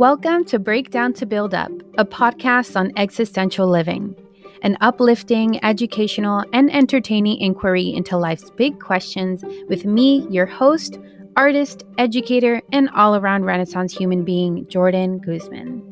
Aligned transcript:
Welcome 0.00 0.46
to 0.46 0.58
Breakdown 0.58 1.12
to 1.12 1.26
Build 1.26 1.52
Up, 1.52 1.70
a 1.98 2.06
podcast 2.06 2.74
on 2.74 2.90
existential 2.96 3.68
living, 3.68 4.16
an 4.62 4.78
uplifting, 4.80 5.62
educational, 5.62 6.42
and 6.54 6.74
entertaining 6.74 7.38
inquiry 7.38 7.92
into 7.92 8.16
life's 8.16 8.48
big 8.48 8.80
questions 8.80 9.44
with 9.68 9.84
me, 9.84 10.26
your 10.30 10.46
host, 10.46 10.98
artist, 11.36 11.84
educator, 11.98 12.62
and 12.72 12.88
all 12.94 13.14
around 13.14 13.44
Renaissance 13.44 13.94
human 13.94 14.24
being, 14.24 14.66
Jordan 14.68 15.18
Guzman. 15.18 15.82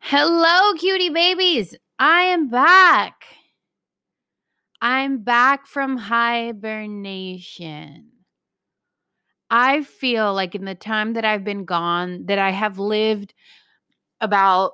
Hello, 0.00 0.74
cutie 0.74 1.10
babies. 1.10 1.76
I 2.00 2.22
am 2.22 2.48
back. 2.48 3.26
I'm 4.82 5.18
back 5.18 5.68
from 5.68 5.98
hibernation. 5.98 8.10
I 9.56 9.84
feel 9.84 10.34
like 10.34 10.56
in 10.56 10.64
the 10.64 10.74
time 10.74 11.12
that 11.12 11.24
I've 11.24 11.44
been 11.44 11.64
gone 11.64 12.26
that 12.26 12.40
I 12.40 12.50
have 12.50 12.80
lived 12.80 13.34
about 14.20 14.72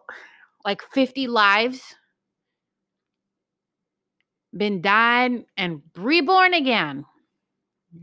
like 0.65 0.81
50 0.83 1.27
lives 1.27 1.83
been 4.57 4.81
died 4.81 5.45
and 5.59 5.83
reborn 5.95 6.55
again. 6.55 7.05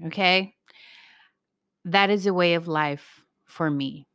Okay? 0.05 0.53
That 1.83 2.11
is 2.11 2.27
a 2.27 2.33
way 2.33 2.53
of 2.53 2.67
life 2.67 3.25
for 3.45 3.71
me. 3.71 4.05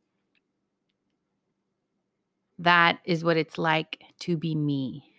That 2.59 2.99
is 3.03 3.25
what 3.25 3.35
it's 3.35 3.57
like 3.57 4.01
to 4.21 4.37
be 4.37 4.55
me. 4.55 5.12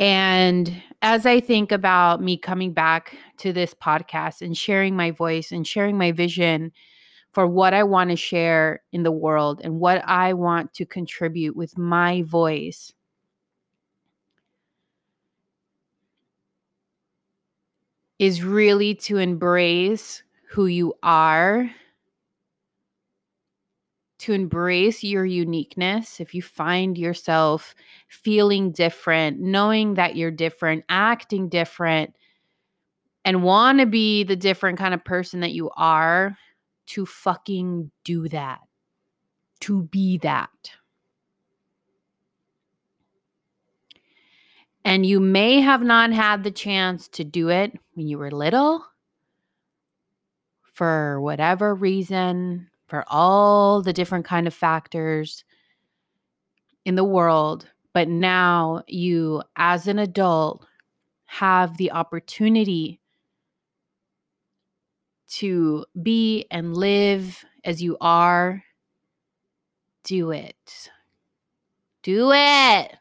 And 0.00 0.82
as 1.02 1.26
I 1.26 1.40
think 1.40 1.70
about 1.70 2.22
me 2.22 2.38
coming 2.38 2.72
back 2.72 3.16
to 3.36 3.52
this 3.52 3.74
podcast 3.74 4.40
and 4.40 4.56
sharing 4.56 4.96
my 4.96 5.10
voice 5.10 5.52
and 5.52 5.66
sharing 5.66 5.98
my 5.98 6.10
vision 6.10 6.72
for 7.32 7.46
what 7.46 7.74
I 7.74 7.84
want 7.84 8.10
to 8.10 8.16
share 8.16 8.80
in 8.92 9.02
the 9.02 9.12
world 9.12 9.60
and 9.62 9.78
what 9.78 10.02
I 10.08 10.32
want 10.32 10.72
to 10.74 10.86
contribute 10.86 11.54
with 11.54 11.76
my 11.76 12.22
voice, 12.22 12.94
is 18.18 18.42
really 18.42 18.94
to 18.94 19.18
embrace 19.18 20.22
who 20.48 20.66
you 20.66 20.94
are 21.02 21.70
to 24.20 24.32
embrace 24.32 25.02
your 25.02 25.24
uniqueness, 25.24 26.20
if 26.20 26.34
you 26.34 26.42
find 26.42 26.96
yourself 26.98 27.74
feeling 28.08 28.70
different, 28.70 29.40
knowing 29.40 29.94
that 29.94 30.14
you're 30.14 30.30
different, 30.30 30.84
acting 30.88 31.48
different, 31.48 32.14
and 33.24 33.42
want 33.42 33.80
to 33.80 33.86
be 33.86 34.22
the 34.24 34.36
different 34.36 34.78
kind 34.78 34.94
of 34.94 35.04
person 35.04 35.40
that 35.40 35.52
you 35.52 35.70
are, 35.76 36.36
to 36.86 37.06
fucking 37.06 37.90
do 38.04 38.28
that, 38.28 38.58
to 39.60 39.82
be 39.84 40.18
that. 40.18 40.50
And 44.84 45.04
you 45.06 45.20
may 45.20 45.60
have 45.60 45.82
not 45.82 46.12
had 46.12 46.42
the 46.42 46.50
chance 46.50 47.08
to 47.08 47.24
do 47.24 47.48
it 47.48 47.72
when 47.94 48.08
you 48.08 48.18
were 48.18 48.30
little 48.30 48.84
for 50.72 51.20
whatever 51.20 51.74
reason, 51.74 52.68
for 52.90 53.04
all 53.08 53.80
the 53.80 53.92
different 53.92 54.26
kind 54.26 54.46
of 54.46 54.52
factors 54.52 55.44
in 56.84 56.96
the 56.96 57.04
world 57.04 57.66
but 57.94 58.08
now 58.08 58.82
you 58.86 59.42
as 59.56 59.86
an 59.86 59.98
adult 59.98 60.66
have 61.26 61.76
the 61.76 61.90
opportunity 61.92 63.00
to 65.28 65.84
be 66.02 66.44
and 66.50 66.76
live 66.76 67.44
as 67.64 67.82
you 67.82 67.96
are 68.00 68.62
do 70.04 70.30
it. 70.30 70.90
Do 72.02 72.32
it! 72.32 72.96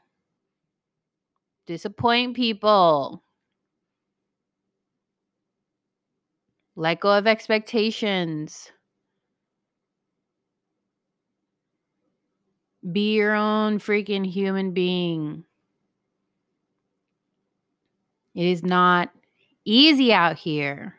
Disappoint 1.66 2.36
people. 2.36 3.24
Let 6.76 7.00
go 7.00 7.18
of 7.18 7.28
expectations 7.28 8.72
Be 12.92 13.16
your 13.16 13.36
own 13.36 13.80
freaking 13.80 14.26
human 14.26 14.72
being. 14.72 15.44
It 18.36 18.46
is 18.46 18.64
not 18.64 19.10
easy 19.66 20.14
out 20.14 20.38
here. 20.38 20.96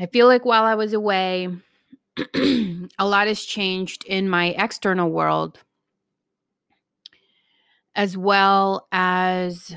I 0.00 0.06
feel 0.06 0.26
like 0.26 0.44
while 0.44 0.64
I 0.64 0.74
was 0.74 0.94
away, 0.94 1.48
a 2.34 2.88
lot 3.00 3.26
has 3.26 3.42
changed 3.42 4.04
in 4.06 4.28
my 4.28 4.48
external 4.58 5.10
world, 5.10 5.58
as 7.94 8.16
well 8.16 8.88
as, 8.92 9.74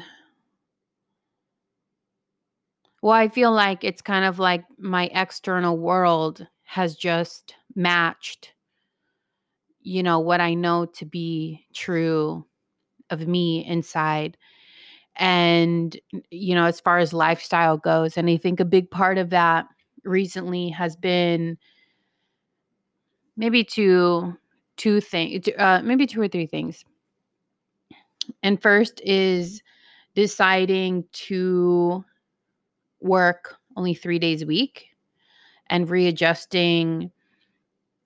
well, 3.01 3.13
I 3.13 3.27
feel 3.27 3.51
like 3.51 3.83
it's 3.83 4.01
kind 4.01 4.25
of 4.25 4.39
like 4.39 4.63
my 4.79 5.11
external 5.13 5.77
world 5.77 6.47
has 6.63 6.95
just 6.95 7.53
matched 7.75 8.53
you 9.81 10.01
know 10.01 10.19
what 10.19 10.41
i 10.41 10.53
know 10.53 10.85
to 10.85 11.05
be 11.05 11.65
true 11.73 12.45
of 13.09 13.27
me 13.27 13.65
inside. 13.65 14.37
And 15.17 15.97
you 16.29 16.55
know 16.55 16.65
as 16.65 16.81
far 16.81 16.97
as 16.97 17.13
lifestyle 17.13 17.77
goes 17.77 18.17
and 18.17 18.29
i 18.29 18.35
think 18.35 18.59
a 18.59 18.65
big 18.65 18.91
part 18.91 19.17
of 19.17 19.29
that 19.29 19.65
recently 20.03 20.69
has 20.69 20.97
been 20.97 21.57
maybe 23.37 23.63
two 23.63 24.35
two 24.75 24.99
things 24.99 25.47
uh, 25.57 25.81
maybe 25.83 26.05
two 26.05 26.21
or 26.21 26.27
three 26.27 26.47
things. 26.47 26.83
And 28.43 28.61
first 28.61 29.01
is 29.05 29.61
deciding 30.15 31.05
to 31.11 32.03
work 32.99 33.55
only 33.77 33.93
three 33.93 34.19
days 34.19 34.41
a 34.41 34.45
week 34.45 34.87
and 35.67 35.89
readjusting 35.89 37.11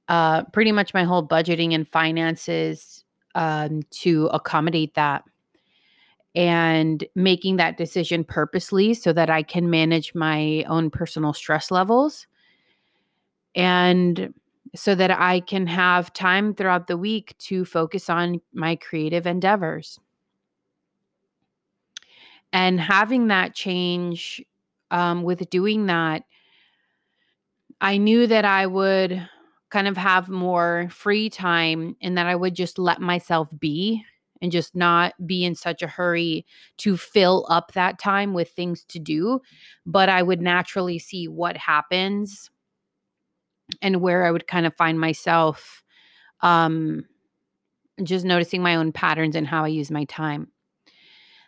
uh, 0.09 0.43
pretty 0.45 0.71
much 0.71 0.93
my 0.93 1.03
whole 1.03 1.25
budgeting 1.25 1.73
and 1.73 1.87
finances 1.87 3.05
um, 3.35 3.83
to 3.91 4.25
accommodate 4.33 4.95
that 4.95 5.23
and 6.35 7.05
making 7.15 7.57
that 7.57 7.77
decision 7.77 8.23
purposely 8.23 8.93
so 8.93 9.13
that 9.13 9.29
I 9.29 9.43
can 9.43 9.69
manage 9.69 10.13
my 10.15 10.63
own 10.67 10.89
personal 10.89 11.33
stress 11.33 11.71
levels 11.71 12.27
and 13.55 14.33
so 14.75 14.95
that 14.95 15.11
I 15.11 15.39
can 15.39 15.67
have 15.67 16.13
time 16.13 16.53
throughout 16.53 16.87
the 16.87 16.97
week 16.97 17.35
to 17.39 17.65
focus 17.65 18.09
on 18.09 18.41
my 18.53 18.75
creative 18.75 19.25
endeavors. 19.25 19.99
And 22.51 22.79
having 22.79 23.27
that 23.27 23.53
change 23.53 24.43
um, 24.91 25.23
with 25.23 25.49
doing 25.49 25.85
that, 25.85 26.23
I 27.81 27.97
knew 27.97 28.27
that 28.27 28.45
I 28.45 28.65
would 28.65 29.27
kind 29.69 29.87
of 29.87 29.97
have 29.97 30.29
more 30.29 30.87
free 30.91 31.29
time 31.29 31.95
and 32.01 32.17
that 32.17 32.27
I 32.27 32.35
would 32.35 32.55
just 32.55 32.79
let 32.79 32.99
myself 33.01 33.49
be 33.59 34.03
and 34.41 34.51
just 34.51 34.75
not 34.75 35.13
be 35.25 35.43
in 35.43 35.53
such 35.53 35.81
a 35.81 35.87
hurry 35.87 36.45
to 36.77 36.97
fill 36.97 37.45
up 37.49 37.73
that 37.73 37.99
time 37.99 38.33
with 38.33 38.49
things 38.51 38.83
to 38.85 38.99
do. 38.99 39.41
But 39.85 40.09
I 40.09 40.23
would 40.23 40.41
naturally 40.41 40.97
see 40.97 41.27
what 41.27 41.57
happens 41.57 42.49
and 43.81 44.01
where 44.01 44.25
I 44.25 44.31
would 44.31 44.47
kind 44.47 44.65
of 44.65 44.75
find 44.75 44.99
myself 44.99 45.83
um, 46.41 47.05
just 48.03 48.25
noticing 48.25 48.61
my 48.61 48.75
own 48.75 48.91
patterns 48.91 49.35
and 49.35 49.45
how 49.45 49.65
I 49.65 49.67
use 49.67 49.91
my 49.91 50.05
time. 50.05 50.47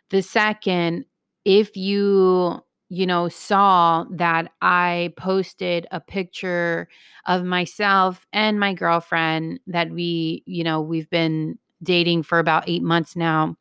The 0.09 0.21
second, 0.21 1.05
if 1.45 1.77
you 1.77 2.61
you 2.91 3.05
know, 3.05 3.29
saw 3.29 4.03
that 4.11 4.51
I 4.61 5.13
posted 5.15 5.87
a 5.91 6.01
picture 6.01 6.89
of 7.25 7.45
myself 7.45 8.27
and 8.33 8.59
my 8.59 8.73
girlfriend 8.73 9.61
that 9.67 9.91
we, 9.91 10.43
you 10.45 10.61
know, 10.65 10.81
we've 10.81 11.09
been 11.09 11.57
dating 11.81 12.23
for 12.23 12.37
about 12.37 12.65
eight 12.67 12.83
months 12.83 13.15
now. 13.15 13.55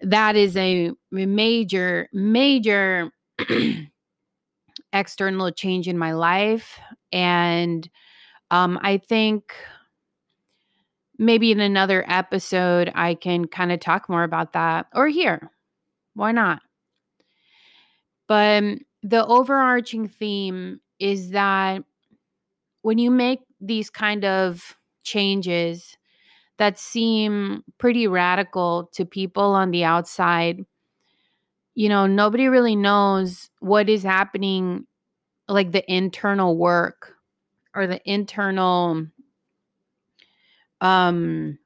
That 0.00 0.36
is 0.36 0.56
a 0.56 0.90
major, 1.12 2.08
major 2.14 3.10
external 4.94 5.50
change 5.50 5.86
in 5.86 5.98
my 5.98 6.12
life. 6.12 6.80
And 7.12 7.86
um, 8.50 8.78
I 8.80 8.96
think 8.96 9.52
maybe 11.18 11.52
in 11.52 11.60
another 11.60 12.06
episode, 12.08 12.90
I 12.94 13.12
can 13.16 13.48
kind 13.48 13.70
of 13.70 13.80
talk 13.80 14.08
more 14.08 14.22
about 14.22 14.54
that 14.54 14.86
or 14.94 15.08
here. 15.08 15.50
Why 16.14 16.32
not? 16.32 16.62
But 18.28 18.62
um, 18.62 18.80
the 19.02 19.26
overarching 19.26 20.08
theme 20.08 20.80
is 21.00 21.30
that 21.30 21.82
when 22.82 22.98
you 22.98 23.10
make 23.10 23.40
these 23.60 23.90
kind 23.90 24.24
of 24.24 24.76
changes 25.02 25.96
that 26.58 26.78
seem 26.78 27.64
pretty 27.78 28.06
radical 28.08 28.90
to 28.94 29.04
people 29.04 29.54
on 29.54 29.70
the 29.70 29.84
outside, 29.84 30.64
you 31.74 31.88
know, 31.88 32.06
nobody 32.06 32.48
really 32.48 32.76
knows 32.76 33.50
what 33.60 33.88
is 33.88 34.02
happening, 34.02 34.86
like 35.48 35.72
the 35.72 35.90
internal 35.92 36.56
work 36.56 37.14
or 37.74 37.86
the 37.86 38.00
internal 38.10 39.06
um 40.80 41.58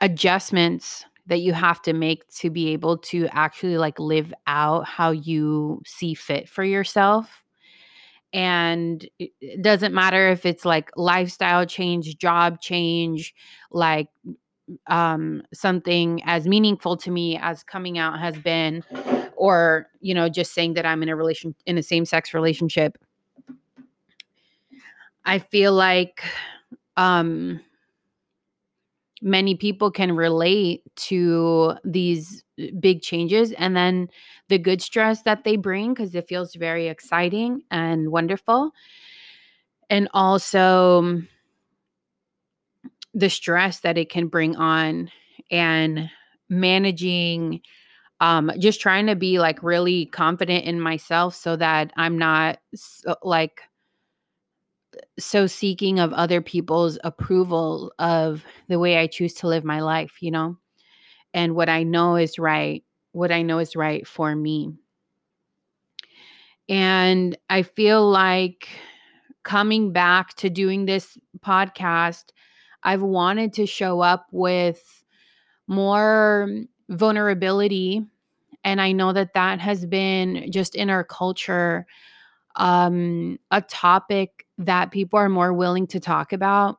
adjustments 0.00 1.04
that 1.26 1.40
you 1.40 1.52
have 1.52 1.82
to 1.82 1.92
make 1.92 2.28
to 2.36 2.50
be 2.50 2.68
able 2.68 2.98
to 2.98 3.28
actually 3.32 3.78
like 3.78 3.98
live 3.98 4.32
out 4.46 4.86
how 4.86 5.10
you 5.10 5.82
see 5.84 6.14
fit 6.14 6.48
for 6.48 6.64
yourself. 6.64 7.44
And 8.32 9.06
it 9.18 9.62
doesn't 9.62 9.94
matter 9.94 10.28
if 10.28 10.44
it's 10.44 10.64
like 10.64 10.90
lifestyle 10.96 11.64
change 11.64 12.16
job 12.18 12.60
change 12.60 13.34
like 13.70 14.08
um 14.88 15.42
something 15.54 16.20
as 16.24 16.46
meaningful 16.46 16.96
to 16.96 17.10
me 17.10 17.38
as 17.40 17.62
coming 17.62 17.98
out 17.98 18.18
has 18.18 18.36
been 18.38 18.82
or 19.36 19.86
you 20.00 20.12
know 20.12 20.28
just 20.28 20.52
saying 20.52 20.74
that 20.74 20.84
i'm 20.84 21.04
in 21.04 21.08
a 21.08 21.14
relation 21.14 21.54
in 21.66 21.78
a 21.78 21.82
same 21.84 22.04
sex 22.04 22.34
relationship. 22.34 22.98
I 25.24 25.38
feel 25.38 25.72
like 25.72 26.22
um 26.96 27.60
many 29.22 29.54
people 29.54 29.90
can 29.90 30.12
relate 30.12 30.82
to 30.96 31.74
these 31.84 32.44
uh, 32.60 32.66
big 32.78 33.02
changes 33.02 33.52
and 33.52 33.76
then 33.76 34.08
the 34.48 34.58
good 34.58 34.82
stress 34.82 35.22
that 35.22 35.44
they 35.44 35.56
bring 35.56 35.94
because 35.94 36.14
it 36.14 36.28
feels 36.28 36.54
very 36.54 36.88
exciting 36.88 37.62
and 37.70 38.10
wonderful. 38.10 38.72
And 39.88 40.08
also 40.12 40.98
um, 40.98 41.28
the 43.14 43.30
stress 43.30 43.80
that 43.80 43.96
it 43.96 44.10
can 44.10 44.28
bring 44.28 44.56
on 44.56 45.10
and 45.50 46.10
managing 46.48 47.60
um 48.20 48.50
just 48.58 48.80
trying 48.80 49.06
to 49.06 49.16
be 49.16 49.38
like 49.38 49.62
really 49.62 50.06
confident 50.06 50.64
in 50.64 50.80
myself 50.80 51.34
so 51.34 51.56
that 51.56 51.92
i'm 51.96 52.16
not 52.16 52.58
like 53.22 53.62
so 55.18 55.46
seeking 55.46 55.98
of 55.98 56.12
other 56.12 56.40
people's 56.40 56.98
approval 57.04 57.92
of 57.98 58.44
the 58.68 58.78
way 58.78 58.98
I 58.98 59.06
choose 59.06 59.34
to 59.34 59.48
live 59.48 59.64
my 59.64 59.80
life, 59.80 60.18
you 60.20 60.30
know, 60.30 60.56
and 61.34 61.54
what 61.54 61.68
I 61.68 61.82
know 61.82 62.16
is 62.16 62.38
right, 62.38 62.84
what 63.12 63.32
I 63.32 63.42
know 63.42 63.58
is 63.58 63.76
right 63.76 64.06
for 64.06 64.34
me. 64.34 64.72
And 66.68 67.36
I 67.48 67.62
feel 67.62 68.08
like 68.08 68.68
coming 69.42 69.92
back 69.92 70.34
to 70.34 70.50
doing 70.50 70.86
this 70.86 71.16
podcast, 71.40 72.32
I've 72.82 73.02
wanted 73.02 73.52
to 73.54 73.66
show 73.66 74.00
up 74.00 74.26
with 74.32 75.04
more 75.68 76.50
vulnerability. 76.88 78.04
And 78.64 78.80
I 78.80 78.92
know 78.92 79.12
that 79.12 79.34
that 79.34 79.60
has 79.60 79.86
been 79.86 80.50
just 80.50 80.74
in 80.74 80.90
our 80.90 81.04
culture 81.04 81.86
um, 82.56 83.38
a 83.50 83.60
topic 83.62 84.46
that 84.58 84.90
people 84.90 85.18
are 85.18 85.28
more 85.28 85.52
willing 85.52 85.86
to 85.88 86.00
talk 86.00 86.32
about 86.32 86.78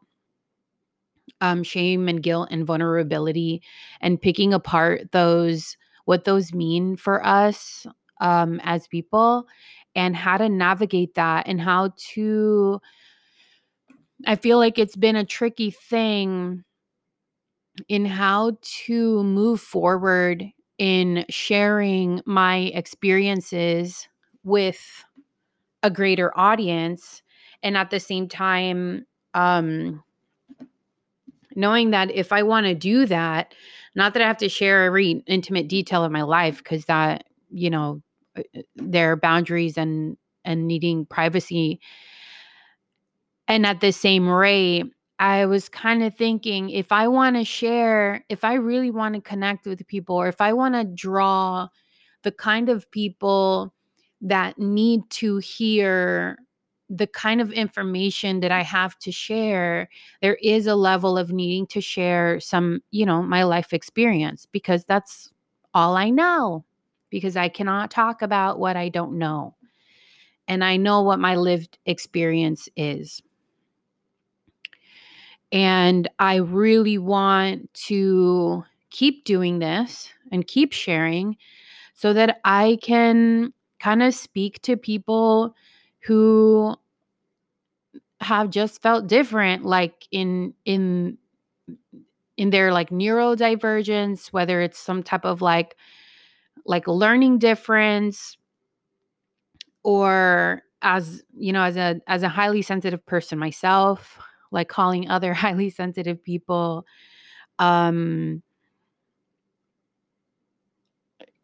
um, 1.42 1.64
shame 1.64 2.08
and 2.08 2.24
guilt 2.24 2.50
and 2.52 2.66
vulnerability 2.66 3.62
and 4.02 4.22
picking 4.22 4.54
apart 4.54 5.12
those 5.12 5.78
what 6.06 6.24
those 6.24 6.54
mean 6.54 6.96
for 6.96 7.26
us 7.26 7.86
um, 8.22 8.60
as 8.64 8.88
people 8.88 9.46
and 9.96 10.16
how 10.16 10.38
to 10.38 10.50
navigate 10.50 11.14
that 11.16 11.48
and 11.48 11.62
how 11.62 11.94
to 11.98 12.80
i 14.26 14.36
feel 14.36 14.58
like 14.58 14.80
it's 14.80 14.96
been 14.96 15.16
a 15.16 15.26
tricky 15.26 15.70
thing 15.70 16.64
in 17.90 18.06
how 18.06 18.58
to 18.62 19.24
move 19.24 19.62
forward 19.62 20.44
in 20.78 21.26
sharing 21.30 22.22
my 22.26 22.72
experiences 22.74 24.08
with 24.44 25.04
a 25.88 25.92
greater 25.92 26.38
audience 26.38 27.24
and 27.64 27.76
at 27.78 27.90
the 27.90 28.00
same 28.00 28.28
time 28.28 29.06
um 29.34 30.04
knowing 31.58 31.90
that 31.90 32.12
if 32.12 32.32
I 32.32 32.44
want 32.44 32.68
to 32.68 32.76
do 32.76 33.08
that, 33.08 33.54
not 33.96 34.14
that 34.14 34.22
I 34.22 34.28
have 34.28 34.38
to 34.38 34.48
share 34.48 34.86
every 34.86 35.24
intimate 35.26 35.68
detail 35.68 36.04
of 36.04 36.12
my 36.12 36.22
life 36.22 36.60
because 36.60 36.86
that, 36.86 37.26
you 37.50 37.70
know, 37.72 38.02
uh, 38.38 38.44
uh, 38.56 38.62
there 38.76 39.12
are 39.12 39.18
boundaries 39.18 39.78
and 39.78 40.16
and 40.46 40.68
needing 40.68 41.06
privacy. 41.06 41.82
And 43.50 43.66
at 43.66 43.82
the 43.82 43.92
same 43.92 44.30
rate, 44.30 44.86
I 45.20 45.48
was 45.48 45.68
kind 45.68 46.04
of 46.04 46.16
thinking 46.16 46.70
if 46.70 46.92
I 46.92 47.08
want 47.08 47.36
to 47.36 47.44
share, 47.44 48.24
if 48.30 48.44
I 48.44 48.54
really 48.54 48.92
want 48.92 49.16
to 49.16 49.22
connect 49.22 49.66
with 49.66 49.86
people, 49.88 50.16
or 50.16 50.28
if 50.28 50.40
I 50.40 50.54
want 50.54 50.76
to 50.76 50.84
draw 50.84 51.68
the 52.24 52.32
kind 52.32 52.70
of 52.70 52.90
people 52.92 53.74
that 54.22 54.58
need 54.58 55.10
to 55.12 55.38
hear 55.38 56.38
the 56.90 57.08
kind 57.08 57.42
of 57.42 57.52
information 57.52 58.40
that 58.40 58.52
I 58.52 58.64
have 58.64 58.98
to 59.00 59.12
share, 59.12 59.90
there 60.22 60.36
is 60.42 60.68
a 60.68 60.76
level 60.76 61.18
of 61.18 61.32
needing 61.32 61.68
to 61.68 61.82
share 61.82 62.40
some, 62.40 62.82
you 62.92 63.06
know, 63.06 63.22
my 63.22 63.44
life 63.44 63.74
experience 63.74 64.46
because 64.46 64.86
that's 64.86 65.30
all 65.74 65.98
I 65.98 66.10
know, 66.10 66.64
because 67.10 67.36
I 67.36 67.50
cannot 67.50 67.92
talk 67.92 68.22
about 68.22 68.60
what 68.60 68.78
I 68.78 68.90
don't 68.90 69.18
know. 69.18 69.56
And 70.48 70.64
I 70.64 70.78
know 70.78 71.02
what 71.02 71.20
my 71.20 71.36
lived 71.36 71.78
experience 71.86 72.70
is. 72.78 73.22
And 75.52 76.10
I 76.20 76.38
really 76.38 76.98
want 76.98 77.74
to 77.86 78.64
keep 78.90 79.26
doing 79.26 79.60
this 79.60 80.10
and 80.32 80.48
keep 80.48 80.72
sharing 80.72 81.36
so 81.94 82.14
that 82.14 82.40
I 82.46 82.78
can 82.82 83.54
kind 83.80 84.04
of 84.04 84.14
speak 84.14 84.62
to 84.64 84.78
people 84.78 85.56
who 86.04 86.76
have 88.20 88.50
just 88.50 88.82
felt 88.82 89.08
different 89.08 89.64
like 89.64 90.08
in 90.12 90.54
in 90.66 91.18
in 92.36 92.50
their 92.50 92.72
like 92.72 92.90
neurodivergence 92.90 94.28
whether 94.28 94.62
it's 94.62 94.80
some 94.80 95.04
type 95.04 95.26
of 95.26 95.42
like 95.42 95.76
like 96.66 96.88
learning 96.88 97.38
difference 97.38 98.38
or 99.84 100.62
as 100.82 101.24
you 101.38 101.54
know 101.54 101.64
as 101.64 101.78
a 101.78 102.00
as 102.08 102.24
a 102.24 102.30
highly 102.30 102.62
sensitive 102.62 103.06
person 103.06 103.38
myself 103.40 104.20
like 104.52 104.68
calling 104.68 105.10
other 105.10 105.34
highly 105.36 105.70
sensitive 105.70 106.24
people 106.24 106.86
um 107.60 108.42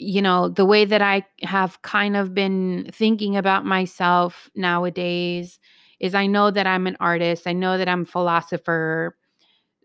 you 0.04 0.22
know, 0.22 0.50
the 0.50 0.66
way 0.66 0.86
that 0.86 1.02
I 1.02 1.26
have 1.42 1.82
kind 1.82 2.18
of 2.18 2.34
been 2.34 2.90
thinking 2.92 3.38
about 3.38 3.66
myself 3.66 4.50
nowadays 4.56 5.60
is 6.00 6.14
I 6.14 6.28
know 6.28 6.52
that 6.52 6.68
I'm 6.68 6.88
an 6.88 6.98
artist. 7.00 7.48
I 7.48 7.54
know 7.54 7.78
that 7.78 7.88
I'm 7.88 8.02
a 8.02 8.06
philosopher, 8.06 9.16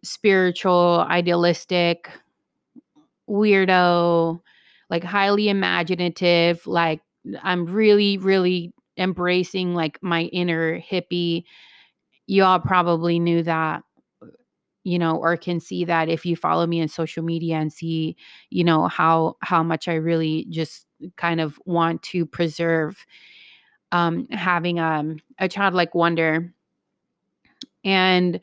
spiritual, 0.03 1.07
idealistic, 1.09 2.11
weirdo, 3.29 4.41
like 4.91 5.05
highly 5.05 5.49
imaginative. 5.49 6.67
Like 6.67 7.01
I'm 7.43 7.67
really, 7.67 8.19
really 8.19 8.73
embracing 8.97 9.75
like 9.75 9.99
my 10.03 10.23
inner 10.25 10.81
hippie. 10.81 11.45
Y'all 12.27 12.59
probably 12.59 13.19
knew 13.19 13.43
that 13.45 13.83
you 14.89 14.99
know 14.99 15.17
or 15.17 15.37
can 15.37 15.61
see 15.61 15.85
that 15.85 16.09
if 16.09 16.25
you 16.25 16.35
follow 16.35 16.67
me 16.67 16.81
on 16.81 16.89
social 16.89 17.23
media 17.23 17.57
and 17.57 17.73
see 17.73 18.17
you 18.51 18.65
know 18.65 18.89
how 18.89 19.37
how 19.41 19.63
much 19.63 19.89
i 19.89 19.95
really 19.95 20.47
just 20.51 20.87
kind 21.17 21.41
of 21.41 21.59
want 21.67 22.03
to 22.03 22.25
preserve 22.25 23.05
um 23.93 24.27
having 24.31 24.81
um 24.81 25.19
a 25.39 25.49
childlike 25.49 25.95
wonder 25.95 26.53
and 27.85 28.41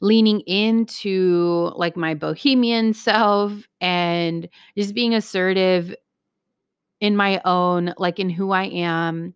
leaning 0.00 0.40
into 0.40 1.72
like 1.76 1.96
my 1.96 2.14
bohemian 2.14 2.94
self 2.94 3.52
and 3.80 4.48
just 4.76 4.94
being 4.94 5.14
assertive 5.14 5.94
in 7.00 7.16
my 7.16 7.40
own 7.44 7.92
like 7.98 8.18
in 8.18 8.30
who 8.30 8.50
i 8.52 8.64
am. 8.64 9.34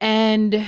And 0.00 0.64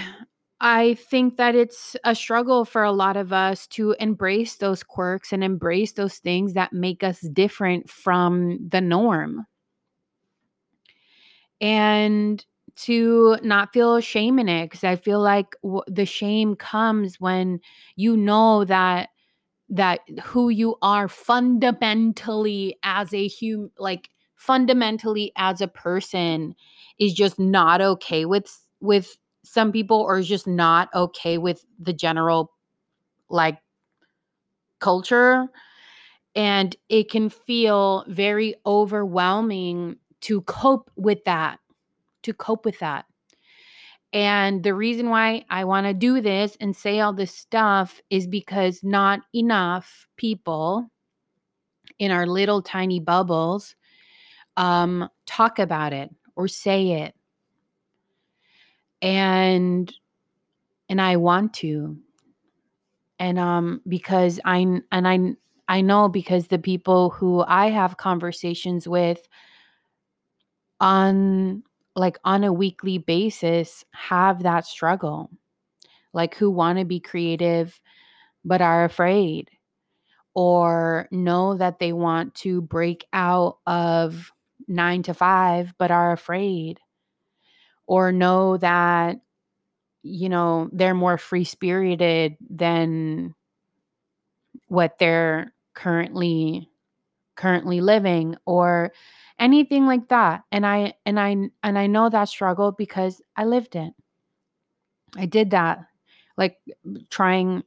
I 0.65 0.95
think 0.95 1.39
that 1.39 1.57
it's 1.57 1.97
a 2.05 2.15
struggle 2.15 2.65
for 2.65 2.85
a 2.85 2.93
lot 2.93 3.17
of 3.17 3.33
us 3.33 3.67
to 3.69 3.97
embrace 3.99 4.57
those 4.57 4.85
quirks 4.85 5.33
and 5.33 5.43
embrace 5.43 5.93
those 5.93 6.19
things 6.19 6.55
that 6.55 6.73
make 6.73 7.03
us 7.03 7.21
different 7.21 7.91
from 7.91 8.59
the 8.69 8.81
norm. 8.81 9.45
And 11.61 12.45
to 12.77 13.37
not 13.43 13.73
feel 13.73 14.01
shame 14.01 14.39
in 14.39 14.49
it 14.49 14.67
because 14.67 14.85
I 14.85 14.97
feel 14.97 15.21
like 15.21 15.55
w- 15.63 15.83
the 15.87 16.07
shame 16.07 16.57
comes 16.57 17.21
when 17.21 17.61
you 17.97 18.17
know 18.17 18.65
that 18.65 19.11
that 19.71 20.01
who 20.23 20.51
you 20.51 20.77
are 20.83 21.09
fundamentally 21.09 22.77
as 22.85 23.13
a 23.15 23.27
human 23.29 23.71
like 23.79 24.11
fundamentally 24.37 25.33
as 25.37 25.61
a 25.61 25.69
person 25.69 26.55
is 26.99 27.15
just 27.15 27.39
not 27.39 27.81
okay 27.83 28.25
with 28.27 28.59
with 28.81 29.19
some 29.53 29.71
people 29.71 30.07
are 30.07 30.23
just 30.23 30.47
not 30.47 30.89
okay 30.95 31.37
with 31.37 31.67
the 31.79 31.93
general 31.93 32.53
like 33.29 33.59
culture 34.79 35.49
And 36.35 36.77
it 36.89 37.11
can 37.11 37.31
feel 37.31 38.05
very 38.09 38.55
overwhelming 38.67 39.97
to 40.23 40.43
cope 40.43 40.91
with 40.97 41.25
that, 41.25 41.61
to 42.23 42.33
cope 42.35 42.65
with 42.65 42.79
that. 42.81 43.07
And 44.13 44.63
the 44.63 44.75
reason 44.75 45.09
why 45.09 45.45
I 45.49 45.65
want 45.65 45.87
to 45.87 45.95
do 45.95 46.21
this 46.21 46.57
and 46.61 46.77
say 46.77 47.01
all 47.01 47.13
this 47.15 47.35
stuff 47.35 48.01
is 48.11 48.27
because 48.27 48.83
not 48.85 49.21
enough 49.35 50.09
people 50.17 50.91
in 51.99 52.11
our 52.11 52.27
little 52.27 52.63
tiny 52.63 53.01
bubbles 53.01 53.75
um, 54.57 55.09
talk 55.27 55.59
about 55.59 55.93
it 55.93 56.11
or 56.37 56.49
say 56.49 56.93
it. 57.03 57.15
And 59.03 59.93
and 60.89 61.01
I 61.01 61.17
want 61.17 61.55
to. 61.55 61.99
And 63.19 63.39
um 63.39 63.81
because 63.89 64.41
I 64.45 64.59
and 64.59 64.85
I 64.93 65.37
I 65.69 65.81
know 65.81 66.09
because 66.09 66.49
the 66.49 66.59
people 66.59 67.11
who 67.11 67.43
I 67.47 67.71
have 67.71 67.97
conversations 67.97 68.89
with 68.89 69.27
on 70.81 71.63
like 71.95 72.19
on 72.25 72.45
a 72.45 72.53
weekly 72.53 72.99
basis 72.99 73.85
have 73.93 74.43
that 74.43 74.67
struggle. 74.67 75.31
Like 76.13 76.35
who 76.37 76.51
want 76.51 76.79
to 76.79 76.85
be 76.85 77.01
creative 77.01 77.81
but 78.45 78.61
are 78.61 78.85
afraid 78.85 79.51
or 80.35 81.09
know 81.13 81.57
that 81.57 81.79
they 81.79 81.93
want 81.93 82.35
to 82.35 82.63
break 82.63 83.07
out 83.13 83.59
of 83.67 84.33
9 84.69 85.03
to 85.05 85.15
5 85.15 85.75
but 85.79 85.91
are 85.91 86.13
afraid 86.13 86.81
or 87.87 88.13
know 88.13 88.57
that 88.57 89.17
you 90.03 90.29
know 90.29 90.69
they're 90.73 90.95
more 90.95 91.19
free 91.19 91.45
spirited 91.45 92.37
than 92.51 93.35
what 94.69 94.99
they're 94.99 95.53
currently 95.75 96.69
currently 97.37 97.81
living 97.81 98.37
or 98.45 98.93
anything 99.39 99.87
like 99.87 100.09
that. 100.09 100.43
And 100.53 100.67
i 100.67 100.95
and 101.07 101.19
i 101.19 101.37
and 101.63 101.79
i 101.79 101.87
know 101.87 102.09
that 102.09 102.29
struggle 102.29 102.73
because 102.73 103.21
i 103.37 103.45
lived 103.45 103.77
it. 103.77 103.93
I 105.17 105.27
did 105.27 105.51
that 105.51 105.81
like 106.37 106.57
trying 107.11 107.63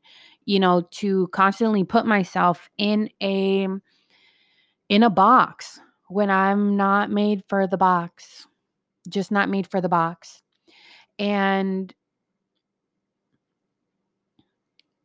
you 0.45 0.59
know 0.59 0.87
to 0.91 1.27
constantly 1.27 1.83
put 1.83 2.05
myself 2.05 2.69
in 2.77 3.09
a 3.21 3.67
in 4.89 5.03
a 5.03 5.09
box 5.09 5.79
when 6.07 6.29
i'm 6.29 6.77
not 6.77 7.11
made 7.11 7.43
for 7.47 7.67
the 7.67 7.77
box 7.77 8.47
just 9.07 9.31
not 9.31 9.49
made 9.49 9.67
for 9.67 9.81
the 9.81 9.89
box 9.89 10.41
and 11.19 11.93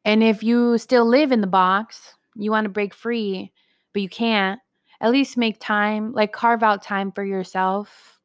and 0.04 0.22
if 0.22 0.42
you 0.42 0.78
still 0.78 1.06
live 1.06 1.32
in 1.32 1.40
the 1.40 1.46
box 1.46 2.14
you 2.36 2.50
want 2.50 2.64
to 2.64 2.70
break 2.70 2.94
free 2.94 3.52
but 3.92 4.02
you 4.02 4.08
can't 4.08 4.60
at 5.00 5.10
least 5.10 5.36
make 5.36 5.58
time, 5.58 6.12
like 6.12 6.32
carve 6.32 6.62
out 6.62 6.82
time 6.82 7.10
for 7.12 7.24
yourself 7.24 8.20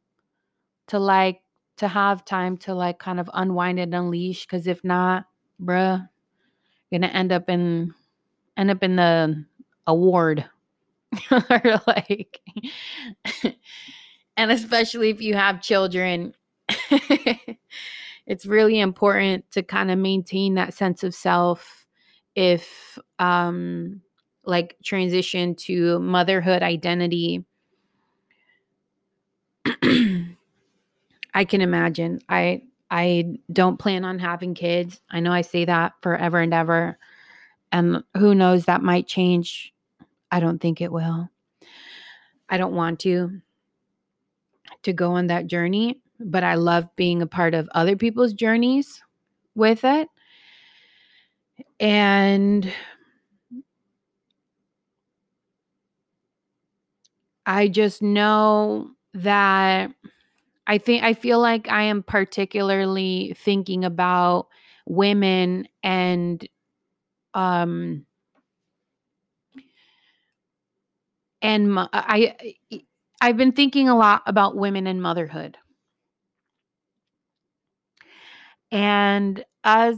to 0.87 0.99
like 0.99 1.41
to 1.77 1.87
have 1.87 2.25
time 2.25 2.57
to 2.57 2.73
like 2.73 2.99
kind 2.99 3.19
of 3.19 3.29
unwind 3.33 3.79
and 3.79 3.95
unleash. 3.95 4.45
Cause 4.45 4.67
if 4.67 4.83
not, 4.83 5.25
bruh, 5.61 6.07
gonna 6.91 7.07
end 7.07 7.31
up 7.31 7.49
in 7.49 7.93
end 8.57 8.71
up 8.71 8.83
in 8.83 8.95
the 8.97 9.45
award. 9.87 10.45
or 11.31 11.81
like 11.87 12.41
and 14.37 14.51
especially 14.51 15.09
if 15.09 15.21
you 15.21 15.33
have 15.35 15.61
children, 15.61 16.33
it's 18.25 18.45
really 18.45 18.79
important 18.79 19.49
to 19.51 19.63
kind 19.63 19.91
of 19.91 19.99
maintain 19.99 20.55
that 20.55 20.73
sense 20.73 21.03
of 21.03 21.13
self 21.13 21.85
if 22.35 22.97
um 23.19 24.01
like 24.43 24.75
transition 24.83 25.55
to 25.55 25.99
motherhood 25.99 26.61
identity. 26.63 27.45
I 31.33 31.45
can 31.45 31.61
imagine. 31.61 32.19
I 32.29 32.63
i 32.91 33.39
don't 33.51 33.79
plan 33.79 34.05
on 34.05 34.19
having 34.19 34.53
kids. 34.53 35.01
I 35.09 35.19
know 35.19 35.31
i 35.31 35.41
say 35.41 35.65
that 35.65 35.93
forever 36.01 36.39
and 36.39 36.53
ever 36.53 36.99
and 37.71 38.03
who 38.15 38.35
knows 38.35 38.65
that 38.65 38.83
might 38.83 39.07
change. 39.07 39.73
I 40.31 40.39
don't 40.39 40.59
think 40.59 40.81
it 40.81 40.91
will. 40.91 41.29
I 42.47 42.57
don't 42.57 42.75
want 42.75 42.99
to 43.01 43.41
to 44.85 44.93
go 44.93 45.13
on 45.13 45.27
that 45.27 45.47
journey 45.47 46.01
but 46.19 46.43
i 46.43 46.55
love 46.55 46.87
being 46.95 47.21
a 47.21 47.27
part 47.27 47.53
of 47.53 47.69
other 47.75 47.95
people's 47.95 48.33
journeys 48.33 49.03
with 49.55 49.83
it. 49.83 50.09
And 51.79 52.71
I 57.45 57.67
just 57.67 58.01
know 58.01 58.91
that 59.13 59.91
I 60.67 60.77
think 60.77 61.03
I 61.03 61.13
feel 61.13 61.39
like 61.39 61.69
I 61.69 61.83
am 61.83 62.03
particularly 62.03 63.35
thinking 63.37 63.85
about 63.85 64.47
women 64.87 65.67
and 65.83 66.47
um 67.33 68.05
and 71.41 71.77
I 71.93 72.55
I've 73.25 73.37
been 73.37 73.53
thinking 73.53 73.89
a 73.89 73.97
lot 73.97 74.21
about 74.27 74.55
women 74.55 74.85
and 74.85 75.01
motherhood. 75.01 75.57
And 78.71 79.43
as 79.63 79.97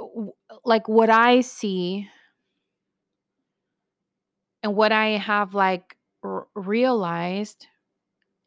uh, 0.00 0.26
like 0.64 0.88
what 0.88 1.08
I 1.08 1.42
see 1.42 2.08
and 4.64 4.74
what 4.74 4.90
I 4.90 5.10
have 5.10 5.54
like 5.54 5.96
r- 6.24 6.48
realized, 6.56 7.68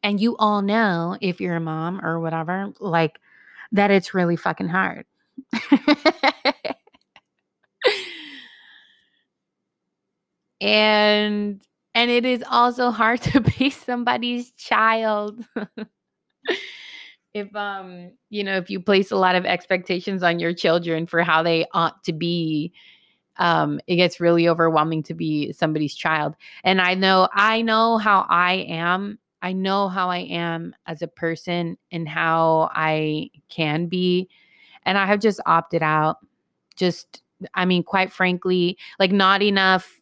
and 0.03 0.19
you 0.19 0.35
all 0.37 0.61
know 0.61 1.17
if 1.21 1.39
you're 1.39 1.55
a 1.55 1.61
mom 1.61 2.05
or 2.05 2.19
whatever, 2.19 2.73
like 2.81 3.17
that 3.71 3.91
it's 3.91 4.13
really 4.13 4.35
fucking 4.35 4.67
hard. 4.67 5.05
and 10.61 11.61
and 11.95 12.09
it 12.11 12.25
is 12.25 12.43
also 12.49 12.91
hard 12.91 13.21
to 13.21 13.41
be 13.59 13.69
somebody's 13.69 14.51
child 14.51 15.45
if 17.33 17.55
um 17.55 18.11
you 18.29 18.43
know 18.43 18.57
if 18.57 18.69
you 18.69 18.79
place 18.79 19.11
a 19.11 19.15
lot 19.15 19.35
of 19.35 19.45
expectations 19.45 20.23
on 20.23 20.39
your 20.39 20.53
children 20.53 21.05
for 21.07 21.23
how 21.23 21.41
they 21.43 21.65
ought 21.73 22.03
to 22.03 22.13
be 22.13 22.73
um, 23.37 23.79
it 23.87 23.95
gets 23.95 24.19
really 24.19 24.47
overwhelming 24.47 25.03
to 25.03 25.13
be 25.13 25.51
somebody's 25.53 25.95
child. 25.95 26.35
And 26.63 26.79
I 26.79 26.93
know, 26.93 27.27
I 27.33 27.61
know 27.61 27.97
how 27.97 28.25
I 28.29 28.65
am. 28.69 29.19
I 29.41 29.53
know 29.53 29.89
how 29.89 30.09
I 30.09 30.19
am 30.19 30.75
as 30.85 31.01
a 31.01 31.07
person 31.07 31.77
and 31.91 32.07
how 32.07 32.69
I 32.73 33.29
can 33.49 33.87
be. 33.87 34.29
And 34.83 34.97
I 34.97 35.05
have 35.05 35.19
just 35.19 35.39
opted 35.45 35.83
out. 35.83 36.17
Just, 36.75 37.21
I 37.53 37.65
mean, 37.65 37.83
quite 37.83 38.11
frankly, 38.11 38.77
like 38.99 39.11
not 39.11 39.41
enough 39.41 40.01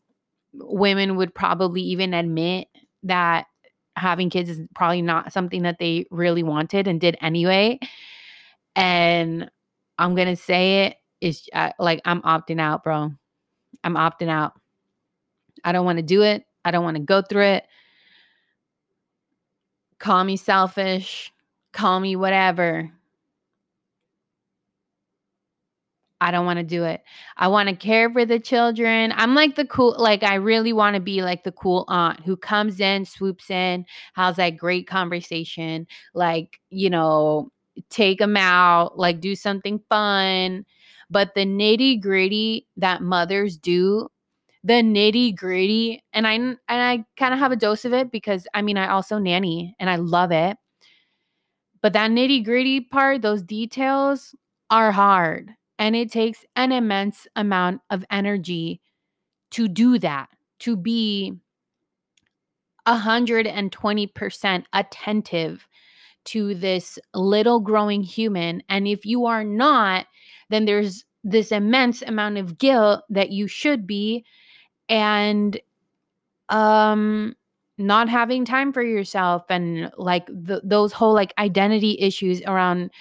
women 0.53 1.15
would 1.15 1.33
probably 1.33 1.81
even 1.81 2.13
admit 2.13 2.67
that 3.03 3.45
having 3.95 4.29
kids 4.29 4.49
is 4.49 4.61
probably 4.75 5.01
not 5.01 5.33
something 5.33 5.63
that 5.63 5.79
they 5.79 6.05
really 6.11 6.43
wanted 6.43 6.87
and 6.87 6.99
did 6.99 7.17
anyway. 7.21 7.79
And 8.75 9.49
I'm 9.97 10.15
going 10.15 10.27
to 10.27 10.35
say 10.35 10.85
it 10.85 10.97
is 11.19 11.47
uh, 11.53 11.71
like 11.77 12.01
I'm 12.05 12.21
opting 12.21 12.59
out, 12.59 12.83
bro. 12.83 13.11
I'm 13.83 13.95
opting 13.95 14.29
out. 14.29 14.53
I 15.63 15.71
don't 15.71 15.85
want 15.85 15.97
to 15.97 16.03
do 16.03 16.23
it. 16.23 16.45
I 16.63 16.71
don't 16.71 16.83
want 16.83 16.97
to 16.97 17.03
go 17.03 17.21
through 17.21 17.43
it. 17.43 17.65
Call 19.99 20.23
me 20.23 20.35
selfish, 20.35 21.31
call 21.73 21.99
me 21.99 22.15
whatever. 22.15 22.91
I 26.21 26.31
don't 26.31 26.45
want 26.45 26.59
to 26.59 26.63
do 26.63 26.83
it. 26.85 27.01
I 27.37 27.47
want 27.49 27.67
to 27.69 27.75
care 27.75 28.09
for 28.11 28.25
the 28.25 28.39
children. 28.39 29.11
I'm 29.15 29.35
like 29.35 29.55
the 29.55 29.65
cool, 29.65 29.95
like, 29.97 30.23
I 30.23 30.35
really 30.35 30.71
want 30.73 30.95
to 30.95 31.01
be 31.01 31.21
like 31.23 31.43
the 31.43 31.51
cool 31.51 31.83
aunt 31.89 32.21
who 32.21 32.37
comes 32.37 32.79
in, 32.79 33.05
swoops 33.05 33.49
in, 33.49 33.85
has 34.13 34.37
that 34.37 34.51
great 34.57 34.87
conversation, 34.87 35.87
like, 36.13 36.59
you 36.69 36.89
know, 36.89 37.51
take 37.89 38.19
them 38.19 38.37
out, 38.37 38.97
like, 38.97 39.19
do 39.19 39.35
something 39.35 39.81
fun 39.89 40.65
but 41.09 41.35
the 41.35 41.45
nitty 41.45 42.01
gritty 42.01 42.67
that 42.77 43.01
mothers 43.01 43.57
do, 43.57 44.07
the 44.63 44.75
nitty 44.75 45.35
gritty, 45.35 46.03
and 46.13 46.27
I 46.27 46.33
and 46.33 46.57
I 46.69 47.05
kind 47.17 47.33
of 47.33 47.39
have 47.39 47.51
a 47.51 47.55
dose 47.57 47.85
of 47.85 47.93
it 47.93 48.11
because 48.11 48.47
I 48.53 48.61
mean 48.61 48.77
I 48.77 48.89
also 48.89 49.17
nanny 49.19 49.75
and 49.79 49.89
I 49.89 49.97
love 49.97 50.31
it. 50.31 50.57
But 51.81 51.93
that 51.93 52.09
nitty 52.11 52.43
gritty 52.43 52.79
part, 52.81 53.21
those 53.21 53.43
details 53.43 54.33
are 54.71 54.91
hard. 54.91 55.55
And 55.81 55.95
it 55.95 56.11
takes 56.11 56.45
an 56.55 56.71
immense 56.71 57.27
amount 57.35 57.81
of 57.89 58.05
energy 58.11 58.81
to 59.49 59.67
do 59.67 59.97
that, 59.97 60.29
to 60.59 60.77
be 60.77 61.33
120% 62.87 64.63
attentive 64.73 65.67
to 66.25 66.53
this 66.53 66.99
little 67.15 67.59
growing 67.59 68.03
human. 68.03 68.61
And 68.69 68.87
if 68.87 69.07
you 69.07 69.25
are 69.25 69.43
not, 69.43 70.05
then 70.51 70.65
there's 70.65 71.03
this 71.23 71.51
immense 71.51 72.03
amount 72.03 72.37
of 72.37 72.59
guilt 72.59 73.01
that 73.09 73.31
you 73.31 73.47
should 73.47 73.87
be 73.87 74.23
and 74.87 75.59
um 76.49 77.35
not 77.79 78.07
having 78.07 78.45
time 78.45 78.71
for 78.71 78.83
yourself 78.83 79.43
and 79.49 79.91
like 79.97 80.27
the, 80.27 80.61
those 80.63 80.93
whole 80.93 81.13
like 81.13 81.33
identity 81.39 81.97
issues 81.99 82.41
around 82.43 82.91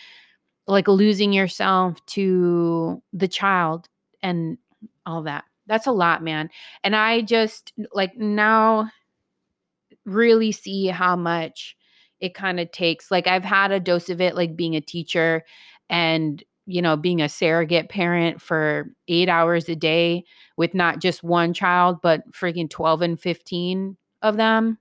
like 0.71 0.89
losing 0.89 1.33
yourself 1.33 2.05
to 2.07 3.03
the 3.13 3.29
child 3.29 3.89
and 4.23 4.57
all 5.05 5.23
that. 5.23 5.45
That's 5.67 5.87
a 5.87 5.93
lot 5.93 6.23
man. 6.23 6.51
And 6.85 6.97
i 6.97 7.21
just 7.21 7.73
like 7.93 8.17
now 8.17 8.91
really 10.05 10.53
see 10.53 10.87
how 10.87 11.17
much 11.17 11.77
it 12.21 12.35
kind 12.35 12.61
of 12.61 12.71
takes. 12.73 13.11
Like 13.11 13.27
i've 13.27 13.45
had 13.45 13.73
a 13.73 13.81
dose 13.81 14.09
of 14.09 14.21
it 14.21 14.35
like 14.35 14.57
being 14.57 14.77
a 14.77 14.81
teacher 14.81 15.45
and 15.89 16.43
you 16.67 16.81
know 16.83 16.97
being 16.97 17.21
a 17.21 17.29
surrogate 17.29 17.89
parent 17.89 18.41
for 18.41 18.95
8 19.09 19.29
hours 19.29 19.69
a 19.69 19.75
day 19.75 20.25
with 20.57 20.75
not 20.75 21.01
just 21.01 21.23
one 21.25 21.53
child 21.53 21.99
but 22.03 22.31
freaking 22.33 22.71
12 22.71 23.03
and 23.03 23.21
15 23.21 23.97
of 24.23 24.37
them. 24.37 24.79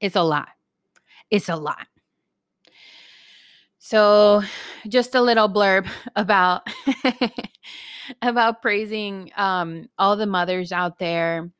It's 0.00 0.16
a 0.16 0.22
lot. 0.22 0.48
It's 1.30 1.48
a 1.48 1.56
lot 1.56 1.86
so 3.86 4.42
just 4.88 5.14
a 5.14 5.20
little 5.20 5.48
blurb 5.48 5.88
about 6.16 6.66
about 8.22 8.60
praising 8.62 9.30
um 9.36 9.88
all 9.98 10.16
the 10.16 10.26
mothers 10.26 10.72
out 10.72 10.98
there 10.98 11.50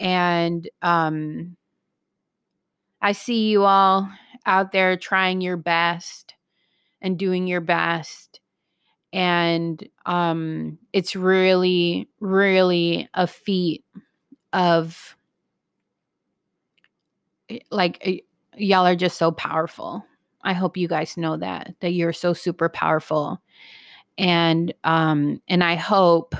and 0.00 0.68
um 0.82 1.56
I 3.02 3.12
see 3.12 3.48
you 3.48 3.64
all 3.64 4.10
out 4.46 4.72
there 4.72 4.96
trying 4.96 5.40
your 5.40 5.56
best 5.56 6.34
and 7.00 7.18
doing 7.18 7.46
your 7.46 7.60
best. 7.60 8.40
And 9.12 9.82
um, 10.06 10.78
it's 10.92 11.16
really, 11.16 12.08
really 12.20 13.08
a 13.14 13.26
feat 13.26 13.84
of 14.52 15.16
like 17.70 18.24
y'all 18.56 18.86
are 18.86 18.96
just 18.96 19.18
so 19.18 19.32
powerful. 19.32 20.04
I 20.42 20.52
hope 20.52 20.76
you 20.76 20.88
guys 20.88 21.16
know 21.16 21.36
that 21.36 21.74
that 21.80 21.92
you're 21.92 22.12
so 22.12 22.32
super 22.32 22.68
powerful. 22.68 23.40
And 24.18 24.72
um 24.84 25.40
and 25.48 25.62
I 25.64 25.74
hope 25.76 26.34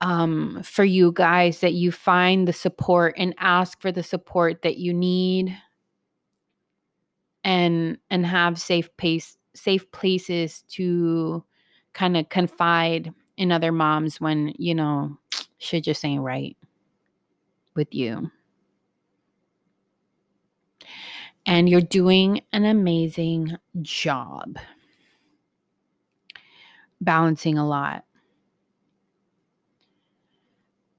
um, 0.00 0.62
for 0.62 0.84
you 0.84 1.12
guys 1.12 1.60
that 1.60 1.72
you 1.72 1.90
find 1.90 2.46
the 2.46 2.52
support 2.52 3.14
and 3.16 3.34
ask 3.38 3.80
for 3.80 3.90
the 3.90 4.02
support 4.02 4.62
that 4.62 4.76
you 4.78 4.92
need 4.92 5.56
and 7.44 7.96
and 8.10 8.26
have 8.26 8.60
safe 8.60 8.94
pace 8.96 9.36
safe 9.54 9.90
places 9.92 10.62
to 10.68 11.42
kind 11.94 12.16
of 12.16 12.28
confide 12.28 13.12
in 13.36 13.50
other 13.50 13.72
moms 13.72 14.20
when 14.20 14.52
you 14.58 14.74
know 14.74 15.16
shit 15.58 15.84
just 15.84 16.04
ain't 16.04 16.22
right 16.22 16.56
with 17.74 17.94
you 17.94 18.30
and 21.46 21.68
you're 21.68 21.80
doing 21.80 22.42
an 22.52 22.64
amazing 22.64 23.56
job. 23.80 24.58
Balancing 27.00 27.56
a 27.56 27.66
lot. 27.66 28.04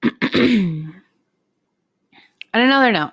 On 0.34 0.94
another 2.54 2.92
note, 2.92 3.12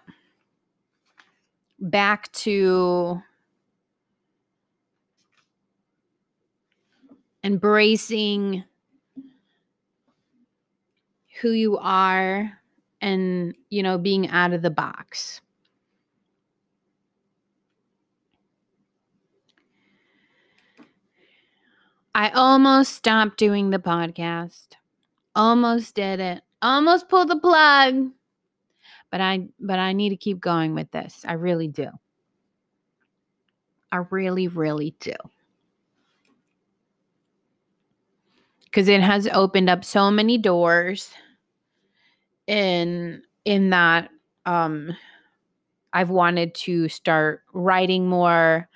back 1.81 2.31
to 2.33 3.21
embracing 7.43 8.65
who 11.41 11.51
you 11.51 11.77
are 11.79 12.59
and, 13.01 13.55
you 13.71 13.83
know, 13.83 13.99
being 13.99 14.29
out 14.29 14.53
of 14.53 14.63
the 14.63 14.71
box. 14.71 15.41
I 22.15 22.31
almost 22.31 22.95
stopped 22.95 23.39
doing 23.39 23.71
the 23.71 23.79
podcast. 23.79 24.69
Almost 25.35 25.97
did 25.97 26.21
it. 26.21 26.43
Almost 26.63 27.09
pulled 27.09 27.29
the 27.29 27.39
plug. 27.39 28.11
But 29.11 29.21
i 29.21 29.47
but 29.61 29.79
i 29.79 29.93
need 29.93 30.11
to 30.11 30.17
keep 30.17 30.41
going 30.41 30.75
with 30.75 30.91
this. 30.91 31.25
I 31.27 31.35
really 31.35 31.69
do. 31.69 31.89
I 33.93 33.99
really 34.11 34.49
really 34.49 34.95
do. 35.01 35.15
Because 38.65 38.89
it 38.89 39.01
has 39.01 39.29
opened 39.29 39.71
up 39.71 39.85
so 39.85 40.11
many 40.11 40.37
doors 40.39 41.11
in 42.47 43.23
in 43.45 43.71
that 43.71 44.11
um 44.45 44.95
i've 45.95 46.11
wanted 46.11 46.55
to 46.55 46.89
start 46.91 47.41
writing 47.55 48.07
more 48.07 48.69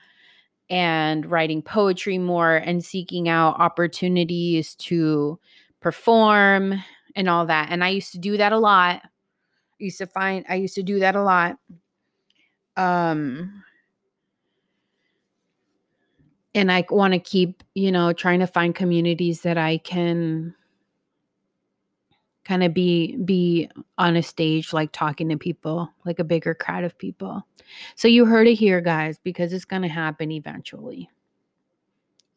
and 0.71 1.31
writing 1.31 1.63
poetry 1.63 2.19
more 2.19 2.57
and 2.57 2.85
seeking 2.85 3.29
out 3.29 3.59
opportunities 3.59 4.75
to 4.77 5.39
perform 5.81 6.83
and 7.17 7.29
all 7.29 7.47
that. 7.47 7.69
And 7.71 7.83
I 7.83 7.89
used 7.89 8.13
to 8.13 8.19
do 8.19 8.37
that 8.37 8.53
a 8.53 8.59
lot. 8.59 9.01
I 9.03 9.85
used 9.85 9.99
to 9.99 10.07
find 10.07 10.45
I 10.49 10.57
used 10.57 10.75
to 10.75 10.83
do 10.83 10.99
that 11.01 11.17
a 11.17 11.23
lot. 11.23 11.59
Um 12.77 13.65
and 16.55 16.73
I 16.73 16.85
want 16.91 17.13
to 17.13 17.21
keep, 17.21 17.63
you 17.75 17.93
know, 17.93 18.13
trying 18.13 18.41
to 18.41 18.47
find 18.47 18.75
communities 18.75 19.43
that 19.43 19.59
I 19.59 19.79
can 19.79 20.55
kind 22.49 22.65
of 22.65 22.73
be 22.73 23.15
be 23.25 23.69
on 23.99 24.17
a 24.17 24.23
stage 24.23 24.73
like 24.73 24.91
talking 24.93 25.29
to 25.29 25.37
people, 25.37 25.93
like 26.07 26.19
a 26.19 26.25
bigger 26.25 26.55
crowd 26.55 26.83
of 26.83 26.97
people. 26.97 27.47
So 27.95 28.09
you 28.09 28.25
heard 28.25 28.49
it 28.49 28.55
here 28.55 28.81
guys 28.81 29.19
because 29.23 29.53
it's 29.53 29.67
going 29.67 29.83
to 29.83 29.89
happen 29.89 30.33
eventually. 30.33 31.11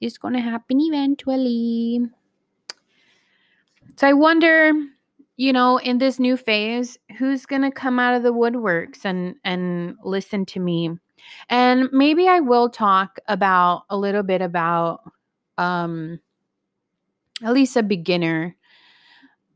It's 0.02 0.18
going 0.18 0.34
to 0.34 0.42
happen 0.42 0.82
eventually. 0.82 2.02
So 3.96 4.08
I 4.08 4.14
wonder, 4.14 4.74
you 5.38 5.54
know, 5.54 5.78
in 5.78 5.98
this 5.98 6.20
new 6.20 6.36
phase, 6.36 7.00
who's 7.18 7.46
going 7.46 7.62
to 7.62 7.72
come 7.72 7.98
out 7.98 8.16
of 8.16 8.24
the 8.24 8.34
woodworks 8.34 9.06
and 9.06 9.36
and 9.46 9.96
listen 10.04 10.46
to 10.48 10.60
me. 10.60 10.90
And 11.50 11.88
maybe 11.94 12.28
I 12.28 12.42
will 12.42 12.70
talk 12.70 13.18
about 13.28 13.84
a 13.90 13.98
little 13.98 14.24
bit 14.24 14.42
about 14.42 15.10
um 15.58 16.20
at 17.44 17.54
least 17.54 17.78
a 17.78 17.84
beginner 17.84 18.56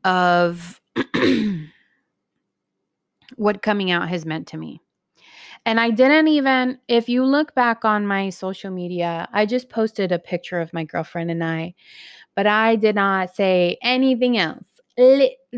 of 0.06 0.80
what 3.36 3.60
coming 3.60 3.90
out 3.90 4.08
has 4.08 4.24
meant 4.24 4.46
to 4.48 4.56
me. 4.56 4.80
And 5.66 5.80
I 5.80 5.90
didn't 5.90 6.28
even, 6.28 6.78
if 6.88 7.08
you 7.08 7.24
look 7.24 7.54
back 7.54 7.84
on 7.84 8.06
my 8.06 8.30
social 8.30 8.70
media, 8.70 9.28
I 9.32 9.44
just 9.46 9.68
posted 9.68 10.12
a 10.12 10.18
picture 10.18 10.60
of 10.60 10.72
my 10.72 10.84
girlfriend 10.84 11.30
and 11.30 11.42
I 11.42 11.74
but 12.36 12.46
I 12.46 12.76
did 12.76 12.94
not 12.94 13.34
say 13.34 13.78
anything 13.82 14.38
else. 14.38 14.66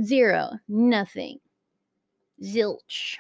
zero, 0.03 0.51
nothing, 0.69 1.39
zilch. 2.43 3.17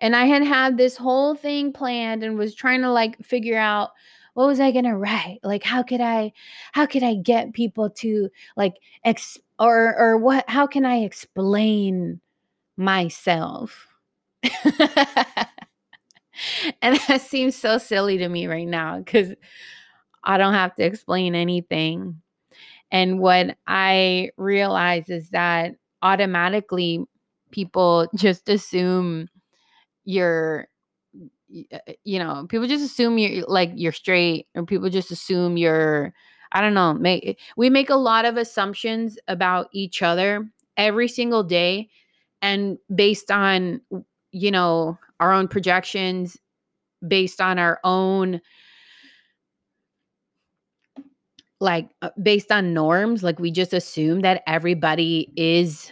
And 0.00 0.16
I 0.16 0.24
had 0.24 0.42
had 0.42 0.76
this 0.76 0.96
whole 0.96 1.34
thing 1.34 1.72
planned 1.72 2.24
and 2.24 2.36
was 2.36 2.54
trying 2.54 2.80
to 2.82 2.90
like 2.90 3.22
figure 3.24 3.58
out 3.58 3.90
what 4.34 4.46
was 4.46 4.60
I 4.60 4.70
going 4.70 4.84
to 4.84 4.96
write? 4.96 5.38
Like 5.42 5.62
how 5.62 5.82
could 5.82 6.00
I 6.00 6.32
how 6.72 6.86
could 6.86 7.02
I 7.02 7.14
get 7.14 7.54
people 7.54 7.88
to 7.90 8.28
like 8.56 8.74
ex 9.04 9.38
or 9.58 9.96
or 9.98 10.18
what 10.18 10.48
how 10.48 10.66
can 10.66 10.84
I 10.84 10.96
explain 10.98 12.20
myself? 12.76 13.88
and 16.82 16.98
that 17.08 17.20
seems 17.22 17.56
so 17.56 17.78
silly 17.78 18.18
to 18.18 18.28
me 18.28 18.46
right 18.46 18.68
now 18.68 19.02
cuz 19.02 19.34
I 20.24 20.38
don't 20.38 20.54
have 20.54 20.74
to 20.76 20.84
explain 20.84 21.34
anything. 21.34 22.20
And 22.90 23.20
what 23.20 23.56
I 23.66 24.30
realize 24.36 25.08
is 25.10 25.30
that 25.30 25.76
automatically 26.02 27.04
people 27.50 28.08
just 28.16 28.48
assume 28.48 29.28
you're 30.04 30.68
uh, 31.72 31.78
you 32.04 32.18
know 32.18 32.46
people 32.48 32.66
just 32.66 32.84
assume 32.84 33.18
you're 33.18 33.46
like 33.46 33.70
you're 33.74 33.92
straight 33.92 34.46
or 34.54 34.64
people 34.64 34.90
just 34.90 35.10
assume 35.10 35.56
you're 35.56 36.12
i 36.52 36.60
don't 36.60 36.74
know 36.74 36.94
make 36.94 37.38
we 37.56 37.70
make 37.70 37.90
a 37.90 37.96
lot 37.96 38.24
of 38.24 38.36
assumptions 38.36 39.18
about 39.28 39.68
each 39.72 40.02
other 40.02 40.48
every 40.76 41.08
single 41.08 41.42
day 41.42 41.88
and 42.42 42.78
based 42.94 43.30
on 43.30 43.80
you 44.32 44.50
know 44.50 44.98
our 45.20 45.32
own 45.32 45.48
projections 45.48 46.36
based 47.06 47.40
on 47.40 47.58
our 47.58 47.80
own 47.84 48.40
like 51.60 51.88
uh, 52.02 52.10
based 52.22 52.52
on 52.52 52.74
norms 52.74 53.22
like 53.22 53.38
we 53.38 53.50
just 53.50 53.72
assume 53.72 54.20
that 54.20 54.42
everybody 54.46 55.32
is 55.36 55.90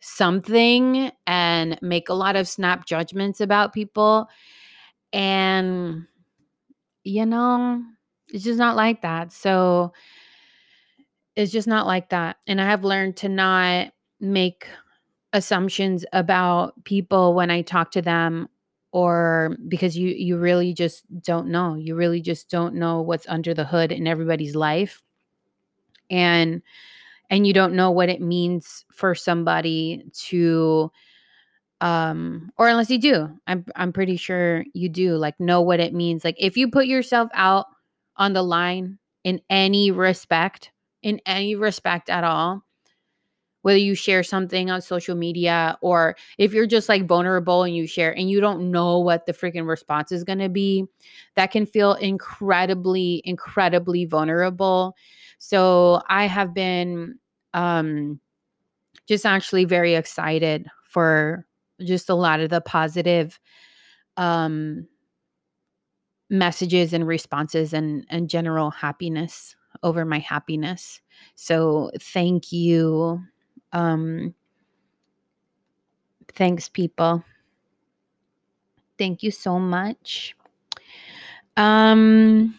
something 0.00 1.10
and 1.26 1.78
make 1.82 2.08
a 2.08 2.14
lot 2.14 2.36
of 2.36 2.48
snap 2.48 2.86
judgments 2.86 3.40
about 3.40 3.72
people 3.72 4.28
and 5.12 6.06
you 7.04 7.24
know 7.24 7.82
it's 8.28 8.44
just 8.44 8.58
not 8.58 8.76
like 8.76 9.02
that 9.02 9.32
so 9.32 9.92
it's 11.36 11.52
just 11.52 11.68
not 11.68 11.86
like 11.86 12.08
that. 12.08 12.38
And 12.48 12.60
I 12.60 12.64
have 12.64 12.82
learned 12.82 13.16
to 13.18 13.28
not 13.28 13.92
make 14.18 14.66
assumptions 15.34 16.04
about 16.14 16.82
people 16.84 17.34
when 17.34 17.50
I 17.50 17.60
talk 17.60 17.90
to 17.92 18.02
them 18.02 18.48
or 18.90 19.54
because 19.68 19.96
you 19.98 20.08
you 20.08 20.38
really 20.38 20.72
just 20.72 21.04
don't 21.22 21.48
know. 21.48 21.74
You 21.74 21.94
really 21.94 22.22
just 22.22 22.48
don't 22.48 22.74
know 22.74 23.02
what's 23.02 23.28
under 23.28 23.52
the 23.52 23.66
hood 23.66 23.92
in 23.92 24.06
everybody's 24.06 24.56
life. 24.56 25.02
And 26.08 26.62
and 27.28 27.46
you 27.46 27.52
don't 27.52 27.74
know 27.74 27.90
what 27.90 28.08
it 28.08 28.22
means 28.22 28.86
for 28.90 29.14
somebody 29.14 30.04
to 30.28 30.90
um 31.82 32.50
or 32.56 32.68
unless 32.68 32.88
you 32.88 32.98
do. 32.98 33.28
I'm 33.46 33.66
I'm 33.76 33.92
pretty 33.92 34.16
sure 34.16 34.64
you 34.72 34.88
do 34.88 35.16
like 35.16 35.38
know 35.38 35.60
what 35.60 35.80
it 35.80 35.92
means. 35.92 36.24
Like 36.24 36.36
if 36.38 36.56
you 36.56 36.70
put 36.70 36.86
yourself 36.86 37.28
out 37.34 37.66
on 38.16 38.32
the 38.32 38.42
line 38.42 38.98
in 39.24 39.40
any 39.50 39.90
respect, 39.90 40.70
in 41.02 41.20
any 41.26 41.56
respect 41.56 42.08
at 42.08 42.24
all, 42.24 42.62
whether 43.62 43.78
you 43.78 43.96
share 43.96 44.22
something 44.22 44.70
on 44.70 44.80
social 44.80 45.16
media 45.16 45.76
or 45.80 46.16
if 46.38 46.52
you're 46.52 46.68
just 46.68 46.88
like 46.88 47.04
vulnerable 47.04 47.64
and 47.64 47.74
you 47.74 47.84
share 47.84 48.16
and 48.16 48.30
you 48.30 48.40
don't 48.40 48.70
know 48.70 49.00
what 49.00 49.26
the 49.26 49.32
freaking 49.32 49.66
response 49.66 50.12
is 50.12 50.22
going 50.22 50.38
to 50.38 50.48
be, 50.48 50.86
that 51.34 51.50
can 51.50 51.66
feel 51.66 51.94
incredibly, 51.94 53.20
incredibly 53.24 54.04
vulnerable. 54.04 54.94
So 55.38 56.00
I 56.08 56.26
have 56.26 56.54
been 56.54 57.18
um, 57.54 58.20
just 59.08 59.26
actually 59.26 59.64
very 59.64 59.94
excited 59.94 60.68
for 60.84 61.44
just 61.80 62.08
a 62.08 62.14
lot 62.14 62.38
of 62.38 62.50
the 62.50 62.60
positive 62.60 63.40
um, 64.16 64.86
messages 66.28 66.92
and 66.92 67.06
responses 67.06 67.72
and 67.72 68.04
and 68.10 68.28
general 68.28 68.70
happiness 68.70 69.54
over 69.82 70.04
my 70.04 70.18
happiness. 70.18 71.00
So 71.34 71.90
thank 72.00 72.50
you 72.52 73.20
um, 73.72 74.34
thanks, 76.34 76.68
people. 76.68 77.24
Thank 78.98 79.22
you 79.22 79.30
so 79.30 79.58
much. 79.58 80.34
Um, 81.56 82.58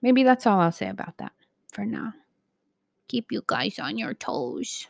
maybe 0.00 0.22
that's 0.22 0.46
all 0.46 0.60
I'll 0.60 0.72
say 0.72 0.88
about 0.88 1.16
that 1.18 1.32
for 1.72 1.84
now. 1.84 2.14
Keep 3.08 3.32
you 3.32 3.42
guys 3.46 3.78
on 3.78 3.98
your 3.98 4.14
toes. 4.14 4.86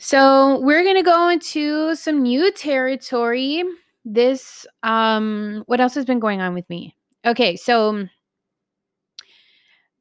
So 0.00 0.60
we're 0.60 0.84
gonna 0.84 1.02
go 1.02 1.28
into 1.28 1.96
some 1.96 2.22
new 2.22 2.52
territory. 2.52 3.64
This 4.04 4.64
um 4.84 5.64
what 5.66 5.80
else 5.80 5.94
has 5.96 6.04
been 6.04 6.20
going 6.20 6.40
on 6.40 6.54
with 6.54 6.68
me? 6.70 6.94
Okay, 7.26 7.56
so 7.56 8.06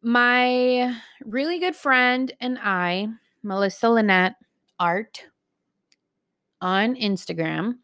my 0.04 0.96
really 1.26 1.60
good 1.60 1.76
friend 1.76 2.32
and 2.40 2.60
I, 2.62 3.08
Melissa 3.42 3.90
Lynette 3.90 4.36
Art 4.80 5.24
on 6.62 6.96
Instagram, 6.96 7.80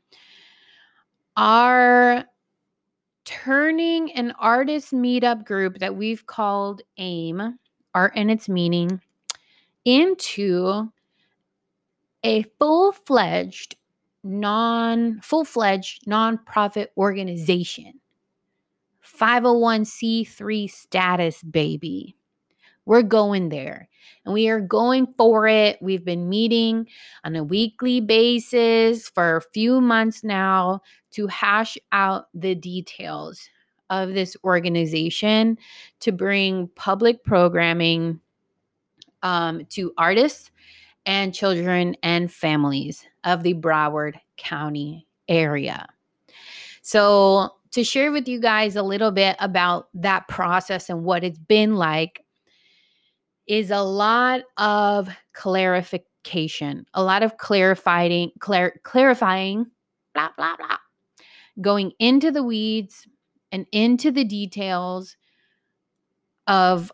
are 1.36 2.26
turning 3.26 4.12
an 4.12 4.34
artist 4.38 4.94
meetup 4.94 5.46
group 5.46 5.80
that 5.80 5.96
we've 5.96 6.28
called 6.28 6.84
AIM, 7.00 7.58
Art 7.96 8.14
and 8.16 8.30
Its 8.30 8.48
Meaning, 8.48 9.02
into 9.84 10.92
a 12.24 12.44
full-fledged 12.60 13.76
non 14.24 15.20
full-fledged 15.22 16.06
nonprofit 16.06 16.88
organization 16.98 18.00
501c3 19.20 20.70
status, 20.70 21.44
baby. 21.44 22.16
We're 22.86 23.04
going 23.04 23.50
there 23.50 23.88
and 24.26 24.34
we 24.34 24.50
are 24.50 24.60
going 24.60 25.08
for 25.08 25.48
it. 25.48 25.78
We've 25.82 26.04
been 26.04 26.28
meeting 26.30 26.88
on 27.24 27.36
a 27.36 27.44
weekly 27.44 28.02
basis 28.02 29.08
for 29.08 29.38
a 29.38 29.42
few 29.42 29.80
months 29.80 30.24
now 30.24 30.82
to 31.12 31.28
hash 31.28 31.78
out 31.92 32.28
the 32.34 32.56
details 32.56 33.50
of 33.90 34.14
this 34.14 34.36
organization 34.44 35.58
to 36.00 36.12
bring 36.12 36.68
public 36.76 37.24
programming 37.24 38.20
um, 39.22 39.66
to 39.70 39.94
artists 39.98 40.52
and 41.06 41.34
children 41.34 41.96
and 42.04 42.32
families 42.32 43.06
of 43.24 43.44
the 43.44 43.54
Broward 43.54 44.16
County 44.38 45.08
area. 45.28 45.88
So, 46.82 47.52
to 47.72 47.84
share 47.84 48.12
with 48.12 48.28
you 48.28 48.40
guys 48.40 48.76
a 48.76 48.84
little 48.84 49.12
bit 49.12 49.36
about 49.40 49.88
that 49.96 50.28
process 50.28 50.90
and 50.90 51.04
what 51.04 51.24
it's 51.24 51.40
been 51.40 51.76
like 51.76 52.24
is 53.48 53.72
a 53.72 53.82
lot 53.82 54.42
of 54.58 55.10
clarification, 55.34 56.86
a 56.94 57.04
lot 57.04 57.24
of 57.24 57.38
clarifying, 57.38 58.32
clar- 58.40 58.80
clarifying, 58.84 59.66
blah, 60.14 60.30
blah, 60.38 60.56
blah, 60.56 60.78
going 61.62 61.92
into 62.00 62.32
the 62.32 62.44
weeds 62.44 63.08
and 63.52 63.66
into 63.72 64.12
the 64.12 64.24
details 64.24 65.18
of 66.48 66.92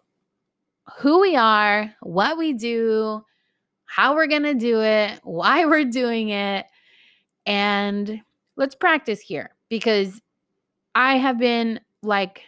who 0.98 1.20
we 1.20 1.36
are, 1.36 1.94
what 2.02 2.38
we 2.38 2.54
do, 2.54 3.24
how 3.90 4.14
we're 4.14 4.28
going 4.28 4.44
to 4.44 4.54
do 4.54 4.82
it, 4.82 5.20
why 5.24 5.66
we're 5.66 5.84
doing 5.84 6.30
it. 6.30 6.68
And 7.48 8.22
let's 8.56 8.76
practice 8.76 9.20
here 9.20 9.50
because 9.68 10.22
I 10.94 11.18
have 11.18 11.40
been 11.40 11.80
like 12.04 12.44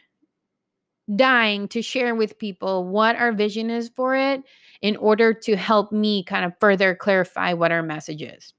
dying 1.16 1.68
to 1.70 1.82
share 1.82 2.14
with 2.14 2.38
people 2.38 2.88
what 2.88 3.16
our 3.16 3.32
vision 3.32 3.72
is 3.72 3.90
for 3.90 4.16
it 4.16 4.44
in 4.84 4.96
order 4.98 5.34
to 5.34 5.56
help 5.56 5.92
me 5.92 6.24
kind 6.24 6.46
of 6.46 6.54
further 6.60 6.94
clarify 6.94 7.54
what 7.54 7.72
our 7.72 7.82
message 7.82 8.22
is. 8.22 8.54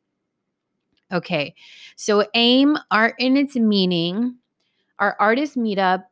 Okay, 1.12 1.54
so 1.94 2.26
AIM, 2.34 2.76
art 2.90 3.14
in 3.18 3.36
its 3.36 3.54
meaning, 3.54 4.34
our 4.98 5.14
artist 5.20 5.56
meetup 5.56 6.04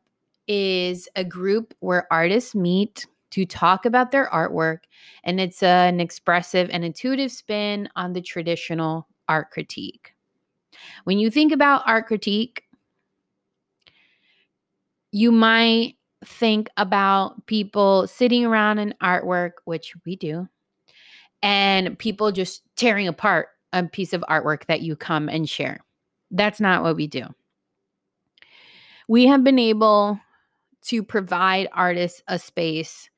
is 0.47 1.09
a 1.15 1.23
group 1.23 1.73
where 1.79 2.07
artists 2.11 2.55
meet 2.55 3.07
to 3.31 3.45
talk 3.45 3.85
about 3.85 4.11
their 4.11 4.29
artwork, 4.29 4.79
and 5.23 5.39
it's 5.39 5.63
an 5.63 5.99
expressive 5.99 6.69
and 6.71 6.85
intuitive 6.85 7.31
spin 7.31 7.89
on 7.95 8.13
the 8.13 8.21
traditional 8.21 9.07
art 9.27 9.51
critique. 9.51 10.13
When 11.03 11.19
you 11.19 11.29
think 11.29 11.51
about 11.51 11.83
art 11.85 12.07
critique, 12.07 12.63
you 15.11 15.31
might 15.31 15.95
think 16.23 16.69
about 16.77 17.45
people 17.47 18.07
sitting 18.07 18.45
around 18.45 18.79
an 18.79 18.93
artwork, 19.01 19.53
which 19.65 19.93
we 20.05 20.15
do, 20.15 20.47
and 21.41 21.97
people 21.97 22.31
just 22.31 22.61
tearing 22.75 23.07
apart 23.07 23.47
a 23.73 23.83
piece 23.83 24.13
of 24.13 24.23
artwork 24.29 24.65
that 24.65 24.81
you 24.81 24.95
come 24.95 25.29
and 25.29 25.49
share. 25.49 25.79
That's 26.29 26.59
not 26.59 26.83
what 26.83 26.95
we 26.95 27.07
do. 27.07 27.25
We 29.07 29.27
have 29.27 29.43
been 29.43 29.59
able 29.59 30.19
to 30.83 31.03
provide 31.03 31.67
artists 31.73 32.23
a 32.27 32.39
space 32.39 33.09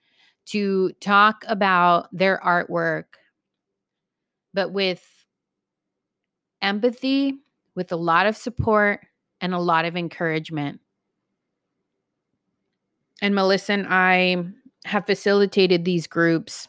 to 0.46 0.92
talk 1.00 1.44
about 1.48 2.08
their 2.12 2.40
artwork, 2.44 3.06
but 4.54 4.72
with 4.72 5.04
empathy, 6.62 7.36
with 7.76 7.92
a 7.92 7.98
lot 7.98 8.26
of 8.26 8.38
support, 8.38 9.02
and 9.42 9.54
a 9.54 9.60
lot 9.60 9.84
of 9.84 9.98
encouragement 9.98 10.80
and 13.24 13.34
Melissa 13.34 13.72
and 13.72 13.88
I 13.90 14.44
have 14.84 15.06
facilitated 15.06 15.86
these 15.86 16.08
groups 16.08 16.68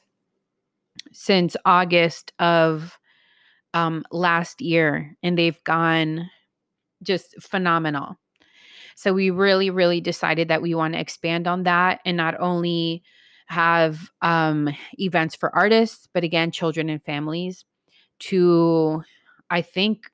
since 1.13 1.57
August 1.65 2.33
of 2.39 2.97
um, 3.75 4.05
last 4.13 4.61
year, 4.61 5.17
and 5.25 5.37
they've 5.37 5.63
gone 5.65 6.31
just 7.03 7.35
phenomenal. 7.43 8.17
So 8.95 9.13
we 9.13 9.31
really, 9.31 9.69
really 9.69 10.01
decided 10.01 10.47
that 10.47 10.63
we 10.63 10.77
want 10.77 10.95
to 10.95 11.01
expand 11.01 11.49
on 11.49 11.65
that 11.65 11.99
and 12.07 12.17
not 12.17 12.39
only 12.39 13.03
have 13.47 14.11
um, 14.23 14.71
events 14.99 15.37
for 15.37 15.55
artists, 15.55 16.09
but 16.13 16.25
again, 16.25 16.51
children 16.51 16.89
and 16.89 17.03
families 17.03 17.65
to, 18.21 19.03
I 19.51 19.63
think, 19.63 20.11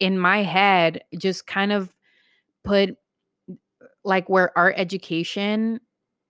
in 0.00 0.18
my 0.18 0.42
head, 0.42 1.02
just 1.16 1.46
kind 1.46 1.72
of 1.72 1.94
put 2.64 2.96
like 4.04 4.28
where 4.28 4.56
art 4.56 4.74
education 4.76 5.80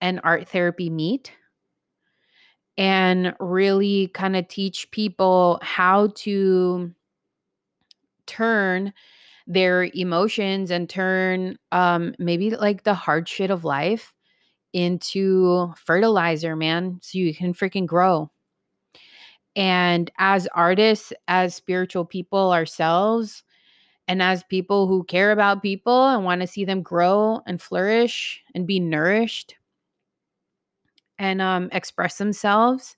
and 0.00 0.20
art 0.24 0.48
therapy 0.48 0.90
meet 0.90 1.32
and 2.76 3.34
really 3.40 4.08
kind 4.08 4.36
of 4.36 4.46
teach 4.48 4.90
people 4.90 5.58
how 5.62 6.08
to 6.14 6.94
turn 8.26 8.92
their 9.46 9.88
emotions 9.94 10.70
and 10.70 10.90
turn 10.90 11.56
um 11.72 12.14
maybe 12.18 12.50
like 12.50 12.84
the 12.84 12.92
hard 12.92 13.26
shit 13.26 13.50
of 13.50 13.64
life 13.64 14.12
into 14.72 15.72
fertilizer 15.76 16.56
man 16.56 16.98
so 17.02 17.18
you 17.18 17.34
can 17.34 17.54
freaking 17.54 17.86
grow. 17.86 18.30
And 19.56 20.10
as 20.18 20.46
artists 20.54 21.12
as 21.26 21.54
spiritual 21.54 22.04
people 22.04 22.52
ourselves 22.52 23.42
and 24.08 24.22
as 24.22 24.44
people 24.44 24.86
who 24.86 25.04
care 25.04 25.32
about 25.32 25.62
people 25.62 26.08
and 26.08 26.24
want 26.24 26.40
to 26.42 26.46
see 26.46 26.64
them 26.64 26.82
grow 26.82 27.42
and 27.46 27.60
flourish 27.60 28.42
and 28.54 28.66
be 28.66 28.80
nourished, 28.80 29.54
and 31.18 31.42
um, 31.42 31.68
express 31.72 32.18
themselves, 32.18 32.96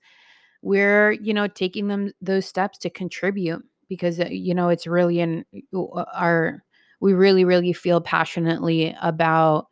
we're, 0.61 1.13
you 1.13 1.33
know, 1.33 1.47
taking 1.47 1.87
them 1.87 2.11
those 2.21 2.45
steps 2.45 2.77
to 2.79 2.89
contribute 2.89 3.63
because, 3.89 4.19
uh, 4.19 4.27
you 4.29 4.53
know, 4.53 4.69
it's 4.69 4.87
really 4.87 5.19
in 5.19 5.45
uh, 5.75 6.05
our, 6.13 6.63
we 6.99 7.13
really, 7.13 7.45
really 7.45 7.73
feel 7.73 8.01
passionately 8.01 8.95
about 9.01 9.67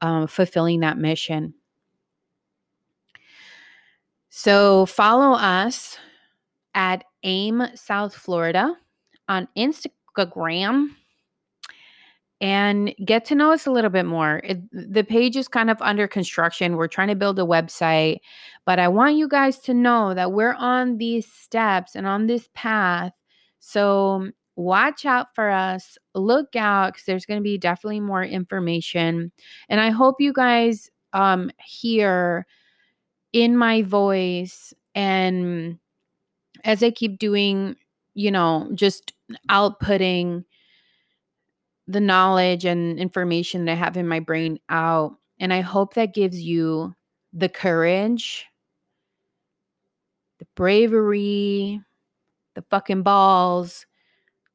um, 0.00 0.26
fulfilling 0.26 0.80
that 0.80 0.98
mission. 0.98 1.54
So 4.28 4.86
follow 4.86 5.36
us 5.36 5.96
at 6.74 7.04
AIM 7.22 7.68
South 7.74 8.14
Florida 8.14 8.76
on 9.28 9.48
Instagram 9.56 10.90
and 12.40 12.94
get 13.04 13.24
to 13.24 13.34
know 13.34 13.52
us 13.52 13.66
a 13.66 13.70
little 13.70 13.90
bit 13.90 14.04
more. 14.04 14.42
It, 14.44 14.60
the 14.72 15.04
page 15.04 15.36
is 15.36 15.48
kind 15.48 15.70
of 15.70 15.80
under 15.80 16.06
construction. 16.06 16.76
We're 16.76 16.86
trying 16.86 17.08
to 17.08 17.14
build 17.14 17.38
a 17.38 17.42
website, 17.42 18.18
but 18.66 18.78
I 18.78 18.88
want 18.88 19.16
you 19.16 19.26
guys 19.26 19.58
to 19.60 19.74
know 19.74 20.12
that 20.12 20.32
we're 20.32 20.54
on 20.54 20.98
these 20.98 21.26
steps 21.32 21.96
and 21.96 22.06
on 22.06 22.26
this 22.26 22.48
path. 22.54 23.12
So 23.58 24.30
watch 24.56 25.04
out 25.04 25.34
for 25.34 25.50
us. 25.50 25.96
Look 26.14 26.56
out 26.56 26.94
because 26.94 27.04
there's 27.04 27.26
going 27.26 27.40
to 27.40 27.44
be 27.44 27.58
definitely 27.58 28.00
more 28.00 28.24
information. 28.24 29.30
And 29.68 29.80
I 29.80 29.90
hope 29.90 30.20
you 30.20 30.32
guys 30.32 30.90
um, 31.12 31.50
hear 31.64 32.46
in 33.32 33.56
my 33.56 33.82
voice 33.82 34.72
and 34.94 35.78
as 36.64 36.82
I 36.82 36.90
keep 36.90 37.18
doing, 37.18 37.76
you 38.14 38.30
know, 38.30 38.70
just 38.74 39.12
outputting 39.50 40.44
the 41.86 42.00
knowledge 42.00 42.64
and 42.64 42.98
information 42.98 43.66
that 43.66 43.72
I 43.72 43.74
have 43.76 43.96
in 43.96 44.08
my 44.08 44.20
brain 44.20 44.58
out. 44.68 45.16
And 45.38 45.52
I 45.52 45.60
hope 45.60 45.94
that 45.94 46.14
gives 46.14 46.40
you 46.40 46.94
the 47.32 47.48
courage, 47.48 48.46
the 50.38 50.46
bravery, 50.56 51.80
the 52.54 52.64
fucking 52.70 53.02
balls 53.02 53.86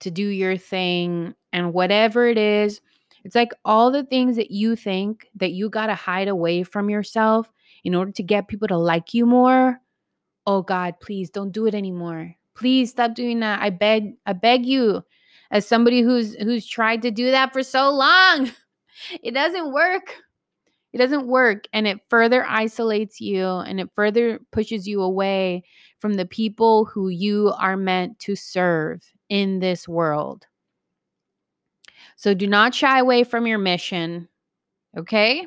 to 0.01 0.11
do 0.11 0.27
your 0.27 0.57
thing 0.57 1.33
and 1.53 1.73
whatever 1.73 2.27
it 2.27 2.37
is. 2.37 2.81
It's 3.23 3.35
like 3.35 3.51
all 3.65 3.91
the 3.91 4.03
things 4.03 4.35
that 4.35 4.51
you 4.51 4.75
think 4.75 5.27
that 5.35 5.51
you 5.51 5.69
got 5.69 5.87
to 5.87 5.95
hide 5.95 6.27
away 6.27 6.63
from 6.63 6.89
yourself 6.89 7.51
in 7.83 7.95
order 7.95 8.11
to 8.11 8.23
get 8.23 8.47
people 8.47 8.67
to 8.67 8.77
like 8.77 9.13
you 9.13 9.25
more. 9.25 9.79
Oh 10.47 10.61
God, 10.61 10.95
please 10.99 11.29
don't 11.29 11.51
do 11.51 11.67
it 11.67 11.75
anymore. 11.75 12.35
Please 12.55 12.89
stop 12.89 13.13
doing 13.13 13.39
that. 13.41 13.61
I 13.61 13.69
beg, 13.69 14.13
I 14.25 14.33
beg 14.33 14.65
you 14.65 15.03
as 15.51 15.67
somebody 15.67 16.01
who's 16.01 16.35
who's 16.35 16.65
tried 16.65 17.03
to 17.03 17.11
do 17.11 17.31
that 17.31 17.53
for 17.53 17.63
so 17.63 17.91
long. 17.91 18.51
It 19.23 19.31
doesn't 19.31 19.73
work. 19.73 20.13
It 20.93 20.99
doesn't 20.99 21.25
work 21.25 21.65
and 21.73 21.87
it 21.87 22.01
further 22.07 22.45
isolates 22.47 23.19
you 23.19 23.47
and 23.47 23.79
it 23.79 23.89
further 23.95 24.39
pushes 24.51 24.87
you 24.87 25.01
away 25.01 25.63
from 25.99 26.15
the 26.15 26.25
people 26.25 26.85
who 26.85 27.09
you 27.09 27.51
are 27.57 27.77
meant 27.77 28.19
to 28.19 28.35
serve 28.35 29.01
in 29.32 29.60
this 29.60 29.88
world. 29.88 30.46
So 32.17 32.34
do 32.34 32.46
not 32.46 32.76
shy 32.76 33.00
away 33.00 33.24
from 33.24 33.48
your 33.48 33.58
mission, 33.58 34.28
okay? 34.98 35.39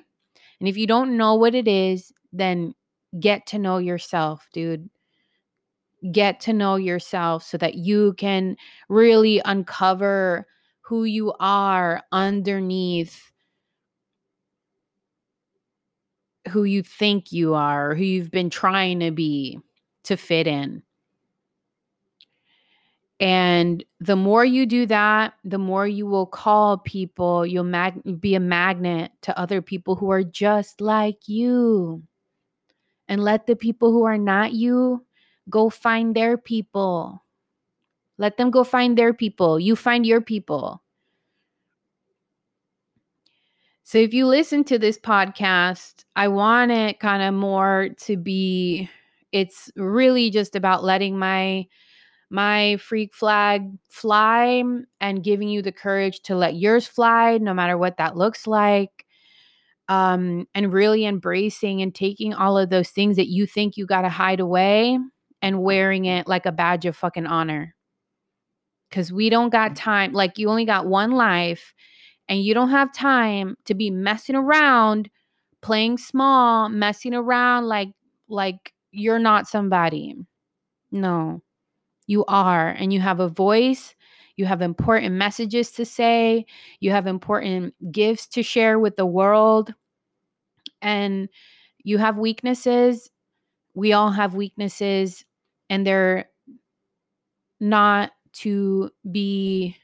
And 0.58 0.68
if 0.68 0.76
you 0.76 0.86
don't 0.86 1.18
know 1.18 1.34
what 1.34 1.54
it 1.54 1.68
is, 1.68 2.10
then 2.32 2.74
get 3.20 3.46
to 3.48 3.58
know 3.58 3.78
yourself, 3.78 4.48
dude 4.52 4.88
get 6.12 6.38
to 6.38 6.52
know 6.52 6.76
yourself 6.76 7.42
so 7.42 7.56
that 7.56 7.76
you 7.76 8.12
can 8.18 8.54
really 8.90 9.40
uncover 9.46 10.46
who 10.82 11.04
you 11.04 11.32
are 11.40 12.02
underneath 12.12 13.32
who 16.48 16.64
you 16.64 16.82
think 16.82 17.32
you 17.32 17.54
are, 17.54 17.94
who 17.94 18.02
you've 18.02 18.30
been 18.30 18.50
trying 18.50 19.00
to 19.00 19.10
be 19.10 19.58
to 20.04 20.16
fit 20.16 20.46
in. 20.46 20.82
And 23.24 23.82
the 24.00 24.16
more 24.16 24.44
you 24.44 24.66
do 24.66 24.84
that, 24.86 25.32
the 25.44 25.56
more 25.58 25.86
you 25.86 26.06
will 26.06 26.26
call 26.26 26.76
people, 26.76 27.46
you'll 27.46 27.64
mag- 27.64 28.20
be 28.20 28.34
a 28.34 28.40
magnet 28.40 29.12
to 29.22 29.38
other 29.38 29.62
people 29.62 29.96
who 29.96 30.10
are 30.10 30.22
just 30.22 30.82
like 30.82 31.26
you. 31.26 32.02
And 33.08 33.24
let 33.24 33.46
the 33.46 33.56
people 33.56 33.92
who 33.92 34.04
are 34.04 34.18
not 34.18 34.52
you 34.52 35.04
Go 35.50 35.68
find 35.68 36.14
their 36.14 36.36
people. 36.38 37.22
Let 38.16 38.36
them 38.36 38.50
go 38.50 38.64
find 38.64 38.96
their 38.96 39.12
people. 39.12 39.60
You 39.60 39.76
find 39.76 40.06
your 40.06 40.20
people. 40.20 40.82
So 43.82 43.98
if 43.98 44.14
you 44.14 44.26
listen 44.26 44.64
to 44.64 44.78
this 44.78 44.98
podcast, 44.98 46.04
I 46.16 46.28
want 46.28 46.70
it 46.70 47.00
kind 47.00 47.22
of 47.22 47.34
more 47.34 47.90
to 48.04 48.16
be 48.16 48.88
it's 49.32 49.70
really 49.76 50.30
just 50.30 50.56
about 50.56 50.84
letting 50.84 51.18
my 51.18 51.66
my 52.30 52.76
freak 52.78 53.14
flag 53.14 53.70
fly 53.90 54.62
and 55.00 55.24
giving 55.24 55.48
you 55.48 55.62
the 55.62 55.72
courage 55.72 56.20
to 56.22 56.34
let 56.34 56.56
yours 56.56 56.86
fly 56.86 57.38
no 57.38 57.54
matter 57.54 57.78
what 57.78 57.96
that 57.96 58.16
looks 58.16 58.46
like 58.46 59.04
um 59.88 60.46
and 60.54 60.72
really 60.72 61.04
embracing 61.04 61.82
and 61.82 61.94
taking 61.94 62.32
all 62.32 62.56
of 62.56 62.70
those 62.70 62.88
things 62.88 63.16
that 63.16 63.28
you 63.28 63.46
think 63.46 63.76
you 63.76 63.86
got 63.86 64.02
to 64.02 64.08
hide 64.08 64.40
away 64.40 64.98
and 65.44 65.62
wearing 65.62 66.06
it 66.06 66.26
like 66.26 66.46
a 66.46 66.52
badge 66.52 66.86
of 66.86 66.96
fucking 66.96 67.26
honor. 67.26 67.74
Cause 68.90 69.12
we 69.12 69.28
don't 69.28 69.50
got 69.50 69.72
mm. 69.72 69.76
time. 69.76 70.14
Like 70.14 70.38
you 70.38 70.48
only 70.48 70.64
got 70.64 70.86
one 70.86 71.10
life 71.10 71.74
and 72.28 72.42
you 72.42 72.54
don't 72.54 72.70
have 72.70 72.94
time 72.94 73.54
to 73.66 73.74
be 73.74 73.90
messing 73.90 74.36
around, 74.36 75.10
playing 75.60 75.98
small, 75.98 76.70
messing 76.70 77.12
around 77.12 77.66
like 77.66 77.90
like 78.26 78.72
you're 78.90 79.18
not 79.18 79.46
somebody. 79.46 80.16
No. 80.90 81.42
You 82.06 82.24
are 82.26 82.68
and 82.70 82.92
you 82.92 83.00
have 83.00 83.20
a 83.20 83.28
voice. 83.28 83.94
You 84.36 84.46
have 84.46 84.62
important 84.62 85.14
messages 85.14 85.70
to 85.72 85.84
say. 85.84 86.46
You 86.80 86.90
have 86.90 87.06
important 87.06 87.74
gifts 87.92 88.26
to 88.28 88.42
share 88.42 88.78
with 88.78 88.96
the 88.96 89.06
world. 89.06 89.72
And 90.82 91.28
you 91.82 91.98
have 91.98 92.18
weaknesses. 92.18 93.10
We 93.74 93.92
all 93.92 94.10
have 94.10 94.34
weaknesses 94.34 95.24
and 95.70 95.86
they're 95.86 96.28
not 97.60 98.12
to 98.32 98.90
be 99.10 99.76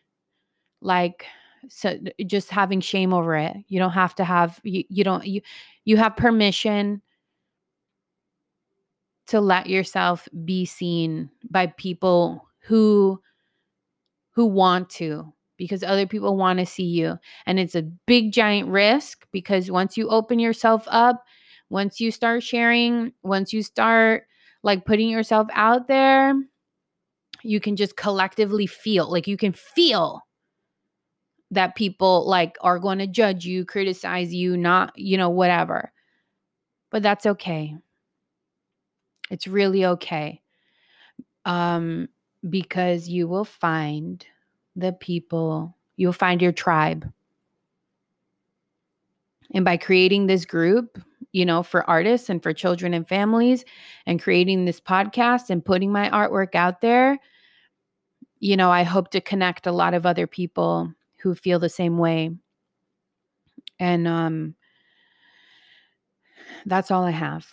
like 0.83 1.25
so 1.69 1.99
just 2.27 2.51
having 2.51 2.81
shame 2.81 3.13
over 3.13 3.37
it 3.37 3.57
you 3.69 3.79
don't 3.79 3.93
have 3.93 4.15
to 4.15 4.25
have 4.25 4.61
you, 4.65 4.83
you 4.89 5.05
don't 5.05 5.27
you 5.27 5.41
you 5.85 5.97
have 5.97 6.17
permission 6.17 7.01
to 9.31 9.41
let 9.41 9.69
yourself 9.69 10.29
be 10.45 10.65
seen 10.65 11.31
by 11.51 11.67
people 11.67 12.49
who 12.61 13.21
who 14.33 14.47
want 14.47 14.89
to 14.89 15.33
because 15.57 15.83
other 15.83 16.07
people 16.07 16.37
want 16.37 16.59
to 16.59 16.67
see 16.67 16.85
you 16.85 17.19
and 17.47 17.59
it's 17.59 17.75
a 17.75 17.83
big 18.07 18.33
giant 18.33 18.69
risk 18.69 19.27
because 19.33 19.71
once 19.71 19.97
you 19.97 20.09
open 20.09 20.39
yourself 20.39 20.85
up 20.89 21.25
once 21.69 22.01
you 22.01 22.11
start 22.11 22.43
sharing 22.43 23.13
once 23.23 23.53
you 23.53 23.63
start 23.63 24.25
like 24.63 24.85
putting 24.85 25.09
yourself 25.09 25.49
out 25.53 25.89
there, 25.89 26.35
you 27.43 27.61
can 27.61 27.77
just 27.77 27.97
collectively 27.97 28.67
feel 28.67 29.11
like 29.11 29.27
you 29.27 29.37
can 29.37 29.53
feel 29.53 30.23
that 31.51 31.75
people 31.75 32.29
like 32.29 32.57
are 32.61 32.79
going 32.79 32.99
to 32.99 33.07
judge 33.07 33.45
you, 33.45 33.65
criticize 33.65 34.33
you, 34.33 34.57
not, 34.57 34.93
you 34.97 35.17
know, 35.17 35.31
whatever. 35.31 35.93
But 36.91 37.03
that's 37.03 37.27
okay. 37.27 37.75
It's 39.31 39.47
really 39.47 39.87
okay. 39.87 40.41
Um 41.45 42.09
because 42.49 43.09
you 43.09 43.29
will 43.29 43.45
find 43.45 44.25
the 44.77 44.93
people, 44.93 45.77
you'll 45.97 46.13
find 46.13 46.41
your 46.41 46.53
tribe. 46.53 47.11
And 49.53 49.65
by 49.65 49.77
creating 49.77 50.27
this 50.27 50.45
group, 50.45 50.99
you 51.33 51.45
know, 51.45 51.63
for 51.63 51.89
artists 51.89 52.31
and 52.31 52.43
for 52.43 52.53
children 52.53 52.95
and 52.95 53.07
families 53.07 53.65
and 54.07 54.23
creating 54.23 54.65
this 54.65 54.81
podcast 54.81 55.51
and 55.51 55.65
putting 55.65 55.93
my 55.93 56.09
artwork 56.11 56.55
out 56.55 56.81
there, 56.81 57.19
you 58.39 58.57
know, 58.57 58.71
I 58.71 58.85
hope 58.85 59.11
to 59.11 59.21
connect 59.21 59.67
a 59.67 59.73
lot 59.73 59.95
of 59.95 60.07
other 60.07 60.27
people 60.27 60.93
who 61.19 61.35
feel 61.35 61.59
the 61.59 61.69
same 61.69 61.99
way. 61.99 62.31
And 63.79 64.07
um 64.07 64.55
that's 66.67 66.91
all 66.91 67.05
I 67.05 67.11
have. 67.11 67.47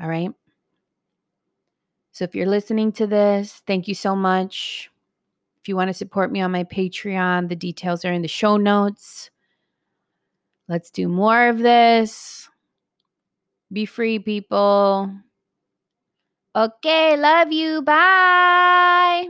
All 0.00 0.08
right? 0.08 0.30
So 2.14 2.22
if 2.22 2.32
you're 2.32 2.46
listening 2.46 2.92
to 2.92 3.08
this, 3.08 3.60
thank 3.66 3.88
you 3.88 3.94
so 3.94 4.14
much. 4.14 4.88
If 5.60 5.68
you 5.68 5.74
want 5.74 5.88
to 5.88 5.94
support 5.94 6.30
me 6.30 6.40
on 6.40 6.52
my 6.52 6.62
Patreon, 6.62 7.48
the 7.48 7.56
details 7.56 8.04
are 8.04 8.12
in 8.12 8.22
the 8.22 8.28
show 8.28 8.56
notes. 8.56 9.30
Let's 10.68 10.92
do 10.92 11.08
more 11.08 11.48
of 11.48 11.58
this. 11.58 12.48
Be 13.72 13.84
free, 13.84 14.20
people. 14.20 15.12
Okay, 16.54 17.16
love 17.16 17.50
you. 17.50 17.82
Bye. 17.82 19.26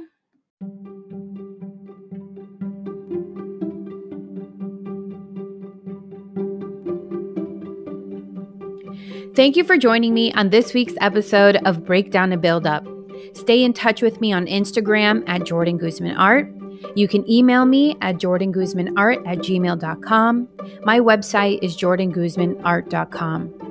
Thank 9.35 9.57
you 9.57 9.65
for 9.65 9.77
joining 9.77 10.15
me 10.15 10.33
on 10.35 10.51
this 10.51 10.73
week's 10.73 10.95
episode 11.01 11.57
of 11.65 11.85
Breakdown 11.85 12.33
and 12.33 12.41
Build 12.41 12.69
Up. 12.69 12.87
Stay 13.33 13.65
in 13.65 13.73
touch 13.73 14.01
with 14.01 14.21
me 14.21 14.33
on 14.33 14.47
Instagram 14.47 15.25
at 15.29 15.43
Jordan 15.45 15.77
Guzman 15.77 16.17
Art. 16.17 16.49
You 16.95 17.09
can 17.09 17.29
email 17.29 17.65
me 17.65 17.97
at 18.01 18.17
jordanguzmanart 18.17 19.27
at 19.27 19.39
gmail.com. 19.39 20.49
My 20.85 21.01
website 21.01 21.59
is 21.63 21.77
jordanguzmanart.com. 21.77 23.64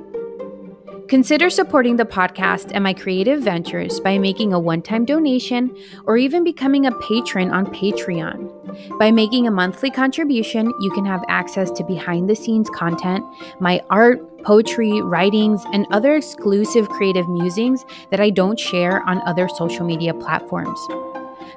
Consider 1.14 1.48
supporting 1.48 1.94
the 1.94 2.04
podcast 2.04 2.72
and 2.74 2.82
my 2.82 2.92
creative 2.92 3.40
ventures 3.40 4.00
by 4.00 4.18
making 4.18 4.52
a 4.52 4.58
one 4.58 4.82
time 4.82 5.04
donation 5.04 5.72
or 6.06 6.16
even 6.16 6.42
becoming 6.42 6.86
a 6.86 6.98
patron 6.98 7.52
on 7.52 7.66
Patreon. 7.66 8.98
By 8.98 9.12
making 9.12 9.46
a 9.46 9.52
monthly 9.52 9.92
contribution, 9.92 10.74
you 10.80 10.90
can 10.90 11.04
have 11.04 11.22
access 11.28 11.70
to 11.70 11.84
behind 11.84 12.28
the 12.28 12.34
scenes 12.34 12.68
content, 12.68 13.24
my 13.60 13.80
art, 13.90 14.42
poetry, 14.42 15.00
writings, 15.02 15.62
and 15.72 15.86
other 15.92 16.16
exclusive 16.16 16.88
creative 16.88 17.28
musings 17.28 17.84
that 18.10 18.18
I 18.18 18.30
don't 18.30 18.58
share 18.58 19.00
on 19.08 19.22
other 19.22 19.48
social 19.48 19.86
media 19.86 20.14
platforms. 20.14 20.80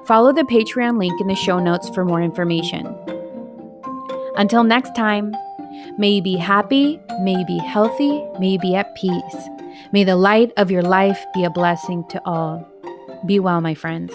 Follow 0.06 0.32
the 0.32 0.44
Patreon 0.44 1.00
link 1.00 1.20
in 1.20 1.26
the 1.26 1.36
show 1.36 1.58
notes 1.58 1.90
for 1.90 2.06
more 2.06 2.22
information. 2.22 2.86
Until 4.36 4.64
next 4.64 4.96
time, 4.96 5.34
may 5.98 6.10
you 6.12 6.22
be 6.22 6.36
happy, 6.36 7.00
may 7.22 7.40
you 7.40 7.46
be 7.46 7.58
healthy, 7.60 8.24
may 8.40 8.50
you 8.50 8.60
be 8.60 8.76
at 8.76 8.96
peace. 8.96 9.38
May 9.92 10.04
the 10.04 10.16
light 10.16 10.52
of 10.58 10.72
your 10.72 10.82
life 10.82 11.24
be 11.34 11.44
a 11.44 11.50
blessing 11.50 12.04
to 12.10 12.22
all. 12.26 12.68
Be 13.26 13.40
well, 13.40 13.62
my 13.62 13.74
friends. 13.74 14.12